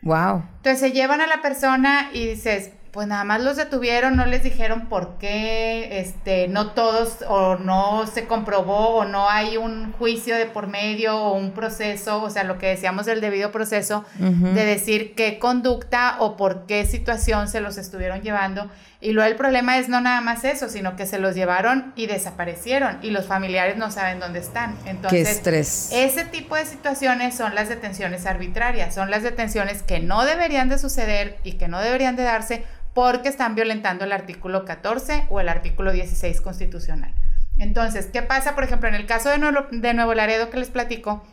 Wow. 0.00 0.42
Entonces 0.56 0.80
se 0.80 0.92
llevan 0.92 1.20
a 1.20 1.26
la 1.26 1.42
persona 1.42 2.08
y 2.14 2.26
dices, 2.26 2.72
pues 2.98 3.06
nada 3.06 3.22
más 3.22 3.40
los 3.44 3.54
detuvieron, 3.54 4.16
no 4.16 4.26
les 4.26 4.42
dijeron 4.42 4.88
por 4.88 5.18
qué, 5.18 6.00
este, 6.00 6.48
no 6.48 6.72
todos 6.72 7.24
o 7.28 7.54
no 7.54 8.08
se 8.12 8.24
comprobó 8.24 8.96
o 8.96 9.04
no 9.04 9.30
hay 9.30 9.56
un 9.56 9.92
juicio 9.92 10.34
de 10.34 10.46
por 10.46 10.66
medio 10.66 11.16
o 11.16 11.34
un 11.34 11.52
proceso, 11.52 12.20
o 12.20 12.28
sea, 12.28 12.42
lo 12.42 12.58
que 12.58 12.66
decíamos 12.66 13.06
del 13.06 13.20
debido 13.20 13.52
proceso, 13.52 14.04
de 14.18 14.64
decir 14.64 15.14
qué 15.14 15.38
conducta 15.38 16.16
o 16.18 16.36
por 16.36 16.66
qué 16.66 16.84
situación 16.86 17.46
se 17.46 17.60
los 17.60 17.78
estuvieron 17.78 18.22
llevando. 18.22 18.68
Y 19.00 19.12
luego 19.12 19.30
el 19.30 19.36
problema 19.36 19.78
es 19.78 19.88
no 19.88 20.00
nada 20.00 20.20
más 20.20 20.42
eso, 20.42 20.68
sino 20.68 20.96
que 20.96 21.06
se 21.06 21.20
los 21.20 21.36
llevaron 21.36 21.92
y 21.94 22.08
desaparecieron 22.08 22.98
y 23.00 23.12
los 23.12 23.26
familiares 23.26 23.76
no 23.76 23.92
saben 23.92 24.18
dónde 24.18 24.40
están. 24.40 24.76
Entonces, 24.86 25.24
qué 25.24 25.30
estrés. 25.30 25.90
ese 25.92 26.24
tipo 26.24 26.56
de 26.56 26.66
situaciones 26.66 27.36
son 27.36 27.54
las 27.54 27.68
detenciones 27.68 28.26
arbitrarias, 28.26 28.92
son 28.92 29.12
las 29.12 29.22
detenciones 29.22 29.84
que 29.84 30.00
no 30.00 30.24
deberían 30.24 30.68
de 30.68 30.78
suceder 30.78 31.38
y 31.44 31.52
que 31.52 31.68
no 31.68 31.78
deberían 31.78 32.16
de 32.16 32.24
darse 32.24 32.64
porque 32.98 33.28
están 33.28 33.54
violentando 33.54 34.04
el 34.04 34.10
artículo 34.10 34.64
14 34.64 35.26
o 35.30 35.38
el 35.38 35.48
artículo 35.48 35.92
16 35.92 36.40
constitucional. 36.40 37.14
Entonces, 37.56 38.06
¿qué 38.06 38.22
pasa, 38.22 38.56
por 38.56 38.64
ejemplo, 38.64 38.88
en 38.88 38.96
el 38.96 39.06
caso 39.06 39.28
de 39.28 39.38
Nuevo, 39.38 39.68
de 39.70 39.94
Nuevo 39.94 40.14
Laredo 40.14 40.50
que 40.50 40.56
les 40.56 40.70
platico? 40.70 41.24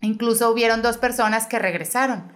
Incluso 0.00 0.48
hubieron 0.48 0.80
dos 0.80 0.96
personas 0.96 1.48
que 1.48 1.58
regresaron. 1.58 2.30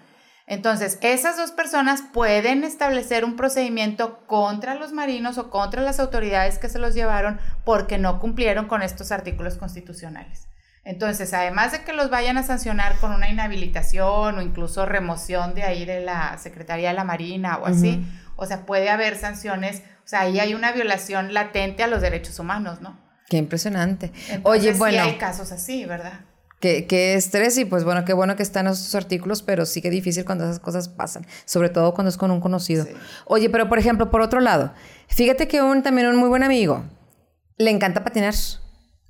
Entonces, 0.49 0.99
esas 1.01 1.37
dos 1.37 1.53
personas 1.53 2.03
pueden 2.13 2.65
establecer 2.65 3.25
un 3.25 3.37
procedimiento 3.37 4.27
contra 4.27 4.75
los 4.75 4.91
marinos 4.93 5.39
o 5.39 5.49
contra 5.49 5.81
las 5.83 6.01
autoridades 6.01 6.59
que 6.59 6.69
se 6.69 6.81
los 6.81 6.93
llevaron 6.93 7.39
porque 7.65 7.99
no 7.99 8.19
cumplieron 8.19 8.67
con 8.67 8.83
estos 8.83 9.13
artículos 9.13 9.59
constitucionales. 9.59 10.49
Entonces, 10.85 11.33
además 11.33 11.71
de 11.71 11.85
que 11.85 11.93
los 11.93 12.11
vayan 12.11 12.37
a 12.37 12.43
sancionar 12.43 12.97
con 12.99 13.13
una 13.13 13.29
inhabilitación 13.29 14.39
o 14.39 14.43
incluso 14.43 14.85
remoción 14.87 15.55
de 15.55 15.63
ahí 15.63 15.85
de 15.85 16.01
la 16.01 16.37
Secretaría 16.39 16.89
de 16.89 16.95
la 16.95 17.05
Marina 17.05 17.59
o 17.59 17.67
así, 17.67 18.05
o 18.43 18.47
sea, 18.47 18.67
puede 18.67 18.91
haber 18.91 19.17
sanciones, 19.17 19.83
o 20.05 20.09
sea, 20.09 20.21
ahí 20.23 20.41
hay 20.41 20.55
una 20.55 20.73
violación 20.73 21.33
latente 21.33 21.83
a 21.83 21.87
los 21.87 22.03
derechos 22.03 22.39
humanos, 22.39 22.81
¿no? 22.81 23.01
Qué 23.29 23.37
impresionante. 23.37 24.13
Oye, 24.43 24.73
bueno. 24.73 25.05
Sí 25.05 25.11
hay 25.11 25.17
casos 25.17 25.53
así, 25.53 25.85
¿verdad? 25.85 26.21
Qué, 26.61 26.87
qué, 26.87 27.15
estrés 27.15 27.57
y 27.59 27.65
pues 27.65 27.85
bueno, 27.85 28.05
qué 28.05 28.13
bueno 28.13 28.37
que 28.37 28.43
están 28.43 28.67
esos 28.67 28.95
artículos, 28.95 29.43
pero 29.43 29.65
sí 29.65 29.81
que 29.81 29.91
difícil 29.91 30.25
cuando 30.25 30.45
esas 30.45 30.61
cosas 30.61 30.89
pasan, 30.89 31.27
sobre 31.45 31.71
todo 31.71 31.95
cuando 31.95 32.09
es 32.09 32.17
con 32.17 32.31
un 32.31 32.41
conocido. 32.41 32.87
Oye, 33.27 33.49
pero 33.49 33.69
por 33.69 33.79
ejemplo, 33.79 34.11
por 34.11 34.21
otro 34.21 34.41
lado, 34.41 34.73
fíjate 35.09 35.49
que 35.49 35.63
un 35.63 35.83
también 35.83 36.09
un 36.09 36.17
muy 36.17 36.29
buen 36.29 36.43
amigo 36.43 36.85
le 37.59 37.71
encanta 37.71 38.05
patinar. 38.05 38.35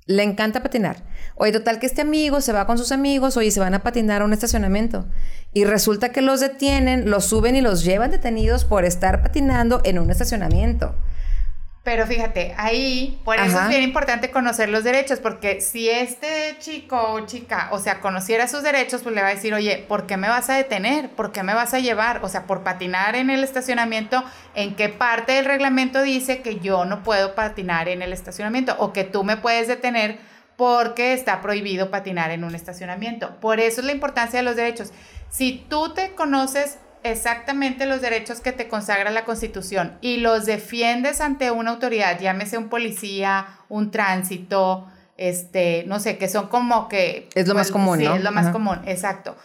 Le 0.05 0.23
encanta 0.23 0.61
patinar. 0.61 1.03
Oye, 1.35 1.51
total 1.53 1.79
que 1.79 1.85
este 1.85 2.01
amigo 2.01 2.41
se 2.41 2.51
va 2.51 2.67
con 2.67 2.77
sus 2.77 2.91
amigos, 2.91 3.37
oye, 3.37 3.51
se 3.51 3.59
van 3.59 3.73
a 3.73 3.83
patinar 3.83 4.21
a 4.21 4.25
un 4.25 4.33
estacionamiento. 4.33 5.05
Y 5.53 5.63
resulta 5.63 6.09
que 6.09 6.21
los 6.21 6.41
detienen, 6.41 7.09
los 7.09 7.25
suben 7.25 7.55
y 7.55 7.61
los 7.61 7.83
llevan 7.83 8.11
detenidos 8.11 8.65
por 8.65 8.83
estar 8.83 9.21
patinando 9.21 9.81
en 9.85 9.99
un 9.99 10.11
estacionamiento. 10.11 10.95
Pero 11.83 12.07
fíjate, 12.07 12.55
ahí, 12.57 13.19
por 13.25 13.37
eso 13.37 13.59
es 13.59 13.67
bien 13.67 13.83
importante 13.83 14.31
conocer 14.31 14.69
los 14.69 14.85
derechos, 14.85 15.19
porque 15.19 15.59
si 15.59 15.89
este 15.89 16.55
chico 16.59 16.95
o 17.11 17.25
chica, 17.25 17.67
o 17.71 17.79
sea, 17.79 17.99
conociera 17.99 18.47
sus 18.47 18.63
derechos, 18.63 19.01
pues 19.01 19.13
le 19.13 19.21
va 19.21 19.27
a 19.27 19.33
decir, 19.33 19.53
oye, 19.53 19.83
¿por 19.85 20.07
qué 20.07 20.15
me 20.15 20.29
vas 20.29 20.49
a 20.49 20.55
detener? 20.55 21.09
¿Por 21.09 21.33
qué 21.33 21.43
me 21.43 21.53
vas 21.53 21.73
a 21.73 21.79
llevar? 21.79 22.23
O 22.23 22.29
sea, 22.29 22.47
por 22.47 22.63
patinar 22.63 23.17
en 23.17 23.29
el 23.29 23.43
estacionamiento, 23.43 24.23
¿en 24.55 24.77
qué 24.77 24.87
parte 24.87 25.33
del 25.33 25.43
reglamento 25.43 26.01
dice 26.01 26.41
que 26.41 26.61
yo 26.61 26.85
no 26.85 27.03
puedo 27.03 27.35
patinar 27.35 27.89
en 27.89 28.01
el 28.01 28.13
estacionamiento? 28.13 28.77
O 28.79 28.93
que 28.93 29.03
tú 29.03 29.25
me 29.25 29.35
puedes 29.35 29.67
detener 29.67 30.19
porque 30.55 31.11
está 31.11 31.41
prohibido 31.41 31.91
patinar 31.91 32.31
en 32.31 32.45
un 32.45 32.55
estacionamiento. 32.55 33.41
Por 33.41 33.59
eso 33.59 33.81
es 33.81 33.87
la 33.87 33.91
importancia 33.91 34.39
de 34.39 34.43
los 34.43 34.55
derechos. 34.55 34.93
Si 35.27 35.65
tú 35.67 35.93
te 35.93 36.13
conoces 36.13 36.77
exactamente 37.03 37.85
los 37.85 38.01
derechos 38.01 38.39
que 38.39 38.51
te 38.51 38.67
consagra 38.67 39.11
la 39.11 39.25
Constitución 39.25 39.97
y 40.01 40.17
los 40.17 40.45
defiendes 40.45 41.21
ante 41.21 41.51
una 41.51 41.71
autoridad, 41.71 42.19
llámese 42.19 42.57
un 42.57 42.69
policía, 42.69 43.47
un 43.69 43.91
tránsito, 43.91 44.87
este, 45.17 45.83
no 45.87 45.99
sé, 45.99 46.17
que 46.17 46.27
son 46.27 46.47
como 46.47 46.87
que... 46.87 47.29
Es 47.35 47.47
lo 47.47 47.55
más 47.55 47.71
común, 47.71 47.99
sí, 47.99 48.05
es 48.05 48.23
lo 48.23 48.31
más 48.31 48.49
común, 48.49 48.81
exacto. 48.85 49.35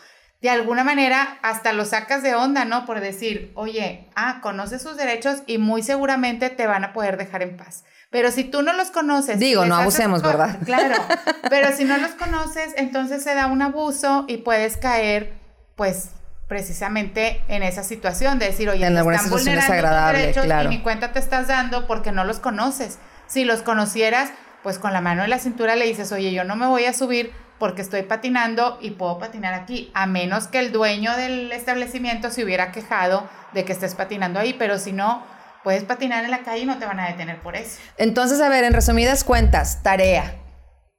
De 0.40 0.50
alguna 0.50 0.84
manera 0.84 1.38
hasta 1.42 1.72
lo 1.72 1.84
sacas 1.84 2.22
de 2.22 2.36
onda, 2.36 2.64
¿no? 2.64 2.86
Por 2.86 3.00
decir, 3.00 3.50
oye, 3.54 4.08
ah, 4.14 4.38
conoces 4.40 4.80
sus 4.80 4.96
derechos 4.96 5.42
y 5.46 5.58
muy 5.58 5.82
seguramente 5.82 6.48
te 6.48 6.66
van 6.66 6.84
a 6.84 6.92
poder 6.92 7.16
dejar 7.16 7.42
en 7.42 7.56
paz. 7.56 7.84
Pero 8.10 8.30
si 8.30 8.44
tú 8.44 8.62
no 8.62 8.72
los 8.72 8.90
conoces... 8.90 9.38
Digo, 9.38 9.66
no 9.66 9.74
abusemos, 9.74 10.22
¿verdad? 10.22 10.58
Claro, 10.64 10.94
pero 11.50 11.76
si 11.76 11.84
no 11.84 11.98
los 11.98 12.12
conoces, 12.12 12.72
entonces 12.76 13.22
se 13.22 13.34
da 13.34 13.48
un 13.48 13.62
abuso 13.62 14.24
y 14.28 14.38
puedes 14.38 14.76
caer, 14.76 15.34
pues, 15.74 16.10
precisamente 16.48 17.42
en 17.48 17.62
esa 17.62 17.84
situación 17.84 18.38
de 18.38 18.46
decir, 18.46 18.68
oye, 18.70 18.86
en 18.86 18.94
te 18.94 19.00
están 19.00 19.30
vulnerando 19.30 20.12
derechos 20.12 20.46
y 20.46 20.68
ni 20.68 20.80
cuenta 20.80 21.12
te 21.12 21.18
estás 21.18 21.46
dando 21.46 21.86
porque 21.86 22.10
no 22.10 22.24
los 22.24 22.40
conoces. 22.40 22.98
Si 23.26 23.44
los 23.44 23.60
conocieras, 23.60 24.30
pues 24.62 24.78
con 24.78 24.94
la 24.94 25.02
mano 25.02 25.22
en 25.22 25.30
la 25.30 25.38
cintura 25.38 25.76
le 25.76 25.84
dices, 25.84 26.10
oye, 26.10 26.32
yo 26.32 26.44
no 26.44 26.56
me 26.56 26.66
voy 26.66 26.86
a 26.86 26.94
subir 26.94 27.32
porque 27.58 27.82
estoy 27.82 28.02
patinando 28.02 28.78
y 28.80 28.92
puedo 28.92 29.18
patinar 29.18 29.52
aquí, 29.52 29.90
a 29.92 30.06
menos 30.06 30.46
que 30.46 30.58
el 30.58 30.72
dueño 30.72 31.14
del 31.16 31.52
establecimiento 31.52 32.30
se 32.30 32.44
hubiera 32.44 32.72
quejado 32.72 33.28
de 33.52 33.64
que 33.64 33.72
estés 33.72 33.94
patinando 33.94 34.40
ahí, 34.40 34.54
pero 34.54 34.78
si 34.78 34.92
no, 34.92 35.24
puedes 35.64 35.84
patinar 35.84 36.24
en 36.24 36.30
la 36.30 36.38
calle 36.38 36.62
y 36.62 36.66
no 36.66 36.78
te 36.78 36.86
van 36.86 37.00
a 37.00 37.08
detener 37.08 37.40
por 37.40 37.56
eso. 37.56 37.78
Entonces, 37.98 38.40
a 38.40 38.48
ver, 38.48 38.64
en 38.64 38.72
resumidas 38.72 39.24
cuentas, 39.24 39.82
tarea. 39.82 40.36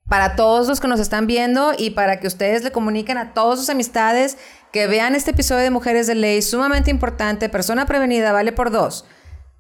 Para 0.09 0.35
todos 0.35 0.67
los 0.67 0.79
que 0.79 0.87
nos 0.87 0.99
están 0.99 1.27
viendo 1.27 1.73
y 1.77 1.91
para 1.91 2.19
que 2.19 2.27
ustedes 2.27 2.63
le 2.63 2.71
comuniquen 2.71 3.17
a 3.17 3.33
todas 3.33 3.59
sus 3.59 3.69
amistades 3.69 4.37
que 4.73 4.87
vean 4.87 5.15
este 5.15 5.31
episodio 5.31 5.63
de 5.63 5.69
Mujeres 5.69 6.07
de 6.07 6.15
Ley, 6.15 6.41
sumamente 6.41 6.91
importante, 6.91 7.47
persona 7.47 7.85
prevenida 7.85 8.33
vale 8.33 8.51
por 8.51 8.71
dos. 8.71 9.05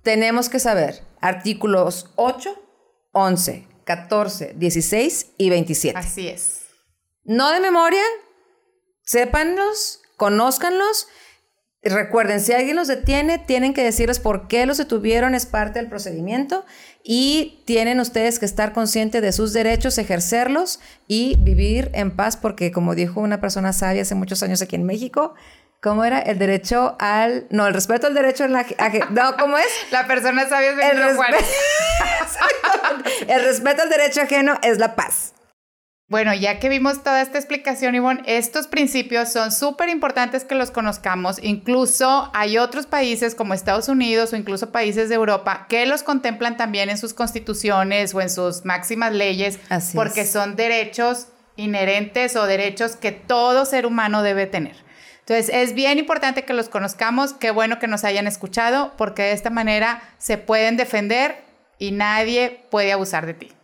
Tenemos 0.03 0.49
que 0.49 0.59
saber 0.59 1.03
artículos 1.21 2.11
8, 2.15 2.61
11, 3.11 3.67
14, 3.85 4.53
16 4.55 5.33
y 5.37 5.49
27. 5.49 5.97
Así 5.97 6.27
es. 6.27 6.61
No 7.23 7.51
de 7.51 7.59
memoria, 7.59 8.03
sépanlos, 9.03 10.01
conózcanlos. 10.17 11.07
Recuerden, 11.81 12.41
si 12.41 12.51
alguien 12.51 12.75
los 12.75 12.89
detiene, 12.89 13.39
tienen 13.39 13.73
que 13.73 13.83
decirles 13.83 14.19
por 14.19 14.49
qué 14.49 14.65
los 14.65 14.77
detuvieron, 14.77 15.33
es 15.33 15.45
parte 15.45 15.79
del 15.79 15.87
procedimiento 15.87 16.65
y 17.03 17.63
tienen 17.65 18.01
ustedes 18.01 18.37
que 18.37 18.45
estar 18.45 18.73
conscientes 18.73 19.21
de 19.21 19.31
sus 19.31 19.53
derechos, 19.53 19.97
ejercerlos 19.97 20.81
y 21.07 21.37
vivir 21.39 21.89
en 21.93 22.13
paz, 22.15 22.35
porque 22.35 22.73
como 22.73 22.95
dijo 22.95 23.21
una 23.21 23.39
persona 23.39 23.71
sabia 23.71 24.01
hace 24.01 24.13
muchos 24.13 24.43
años 24.43 24.61
aquí 24.61 24.75
en 24.75 24.83
México, 24.83 25.35
¿cómo 25.81 26.03
era? 26.03 26.19
El 26.19 26.37
derecho 26.37 26.97
al... 26.99 27.47
No, 27.49 27.65
el 27.65 27.73
respeto 27.73 28.07
al 28.07 28.13
derecho 28.13 28.43
al... 28.43 28.51
No, 29.11 29.37
¿cómo 29.37 29.57
es? 29.57 29.67
La 29.91 30.05
persona 30.05 30.49
sabia 30.49 30.71
es 30.71 30.97
El 30.97 31.15
Juárez. 31.15 31.45
El 33.27 33.41
respeto 33.45 33.83
al 33.83 33.89
derecho 33.89 34.21
ajeno 34.21 34.57
es 34.63 34.79
la 34.79 34.95
paz. 34.95 35.33
Bueno, 36.09 36.33
ya 36.33 36.59
que 36.59 36.69
vimos 36.69 37.03
toda 37.03 37.21
esta 37.21 37.37
explicación, 37.37 37.93
Ivonne, 37.93 38.23
estos 38.25 38.65
principios 38.65 39.31
son 39.31 39.51
súper 39.51 39.89
importantes 39.89 40.43
que 40.43 40.55
los 40.55 40.71
conozcamos. 40.71 41.37
Incluso 41.43 42.31
hay 42.33 42.57
otros 42.57 42.87
países 42.87 43.35
como 43.35 43.53
Estados 43.53 43.89
Unidos 43.89 44.33
o 44.33 44.35
incluso 44.35 44.71
países 44.71 45.09
de 45.09 45.15
Europa 45.15 45.67
que 45.69 45.85
los 45.85 46.01
contemplan 46.01 46.57
también 46.57 46.89
en 46.89 46.97
sus 46.97 47.13
constituciones 47.13 48.15
o 48.15 48.21
en 48.21 48.31
sus 48.31 48.65
máximas 48.65 49.13
leyes 49.13 49.59
Así 49.69 49.95
porque 49.95 50.21
es. 50.21 50.31
son 50.31 50.55
derechos 50.55 51.27
inherentes 51.57 52.35
o 52.35 52.47
derechos 52.47 52.95
que 52.95 53.11
todo 53.11 53.65
ser 53.65 53.85
humano 53.85 54.23
debe 54.23 54.47
tener. 54.47 54.77
Entonces, 55.19 55.51
es 55.53 55.75
bien 55.75 55.99
importante 55.99 56.43
que 56.43 56.55
los 56.55 56.69
conozcamos. 56.69 57.33
Qué 57.33 57.51
bueno 57.51 57.77
que 57.77 57.85
nos 57.85 58.03
hayan 58.03 58.25
escuchado 58.25 58.93
porque 58.97 59.21
de 59.21 59.33
esta 59.33 59.51
manera 59.51 60.01
se 60.17 60.39
pueden 60.39 60.75
defender 60.75 61.43
y 61.77 61.91
nadie 61.91 62.65
puede 62.71 62.93
abusar 62.93 63.27
de 63.27 63.35
ti. 63.35 63.58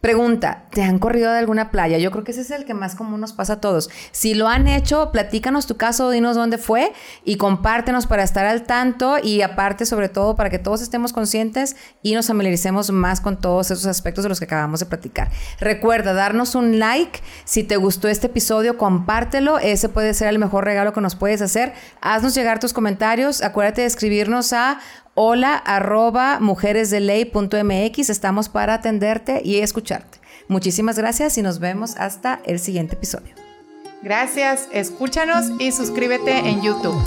Pregunta, 0.00 0.64
¿te 0.70 0.82
han 0.82 0.98
corrido 0.98 1.30
de 1.30 1.38
alguna 1.38 1.70
playa? 1.70 1.98
Yo 1.98 2.10
creo 2.10 2.24
que 2.24 2.30
ese 2.30 2.40
es 2.40 2.50
el 2.50 2.64
que 2.64 2.72
más 2.72 2.94
común 2.94 3.20
nos 3.20 3.34
pasa 3.34 3.54
a 3.54 3.60
todos. 3.60 3.90
Si 4.12 4.32
lo 4.32 4.48
han 4.48 4.66
hecho, 4.66 5.12
platícanos 5.12 5.66
tu 5.66 5.76
caso, 5.76 6.08
dinos 6.08 6.36
dónde 6.36 6.56
fue 6.56 6.94
y 7.22 7.36
compártenos 7.36 8.06
para 8.06 8.22
estar 8.22 8.46
al 8.46 8.62
tanto 8.62 9.18
y 9.22 9.42
aparte 9.42 9.84
sobre 9.84 10.08
todo 10.08 10.36
para 10.36 10.48
que 10.48 10.58
todos 10.58 10.80
estemos 10.80 11.12
conscientes 11.12 11.76
y 12.02 12.14
nos 12.14 12.28
familiaricemos 12.28 12.90
más 12.90 13.20
con 13.20 13.38
todos 13.38 13.70
esos 13.70 13.84
aspectos 13.84 14.22
de 14.22 14.30
los 14.30 14.38
que 14.38 14.46
acabamos 14.46 14.80
de 14.80 14.86
platicar. 14.86 15.30
Recuerda 15.60 16.14
darnos 16.14 16.54
un 16.54 16.78
like, 16.78 17.20
si 17.44 17.62
te 17.62 17.76
gustó 17.76 18.08
este 18.08 18.28
episodio, 18.28 18.78
compártelo, 18.78 19.58
ese 19.58 19.90
puede 19.90 20.14
ser 20.14 20.28
el 20.28 20.38
mejor 20.38 20.64
regalo 20.64 20.94
que 20.94 21.02
nos 21.02 21.14
puedes 21.14 21.42
hacer. 21.42 21.74
Haznos 22.00 22.34
llegar 22.34 22.58
tus 22.58 22.72
comentarios, 22.72 23.42
acuérdate 23.42 23.82
de 23.82 23.88
escribirnos 23.88 24.54
a 24.54 24.78
hola 25.14 25.56
arroba 25.56 26.40
mujeresdeley.mx. 26.40 28.10
Estamos 28.10 28.48
para 28.48 28.74
atenderte 28.74 29.42
y 29.44 29.58
escucharte. 29.58 30.18
Muchísimas 30.48 30.98
gracias 30.98 31.38
y 31.38 31.42
nos 31.42 31.58
vemos 31.58 31.96
hasta 31.96 32.40
el 32.44 32.58
siguiente 32.58 32.94
episodio. 32.94 33.34
Gracias, 34.02 34.68
escúchanos 34.72 35.52
y 35.58 35.72
suscríbete 35.72 36.38
en 36.38 36.62
YouTube. 36.62 37.00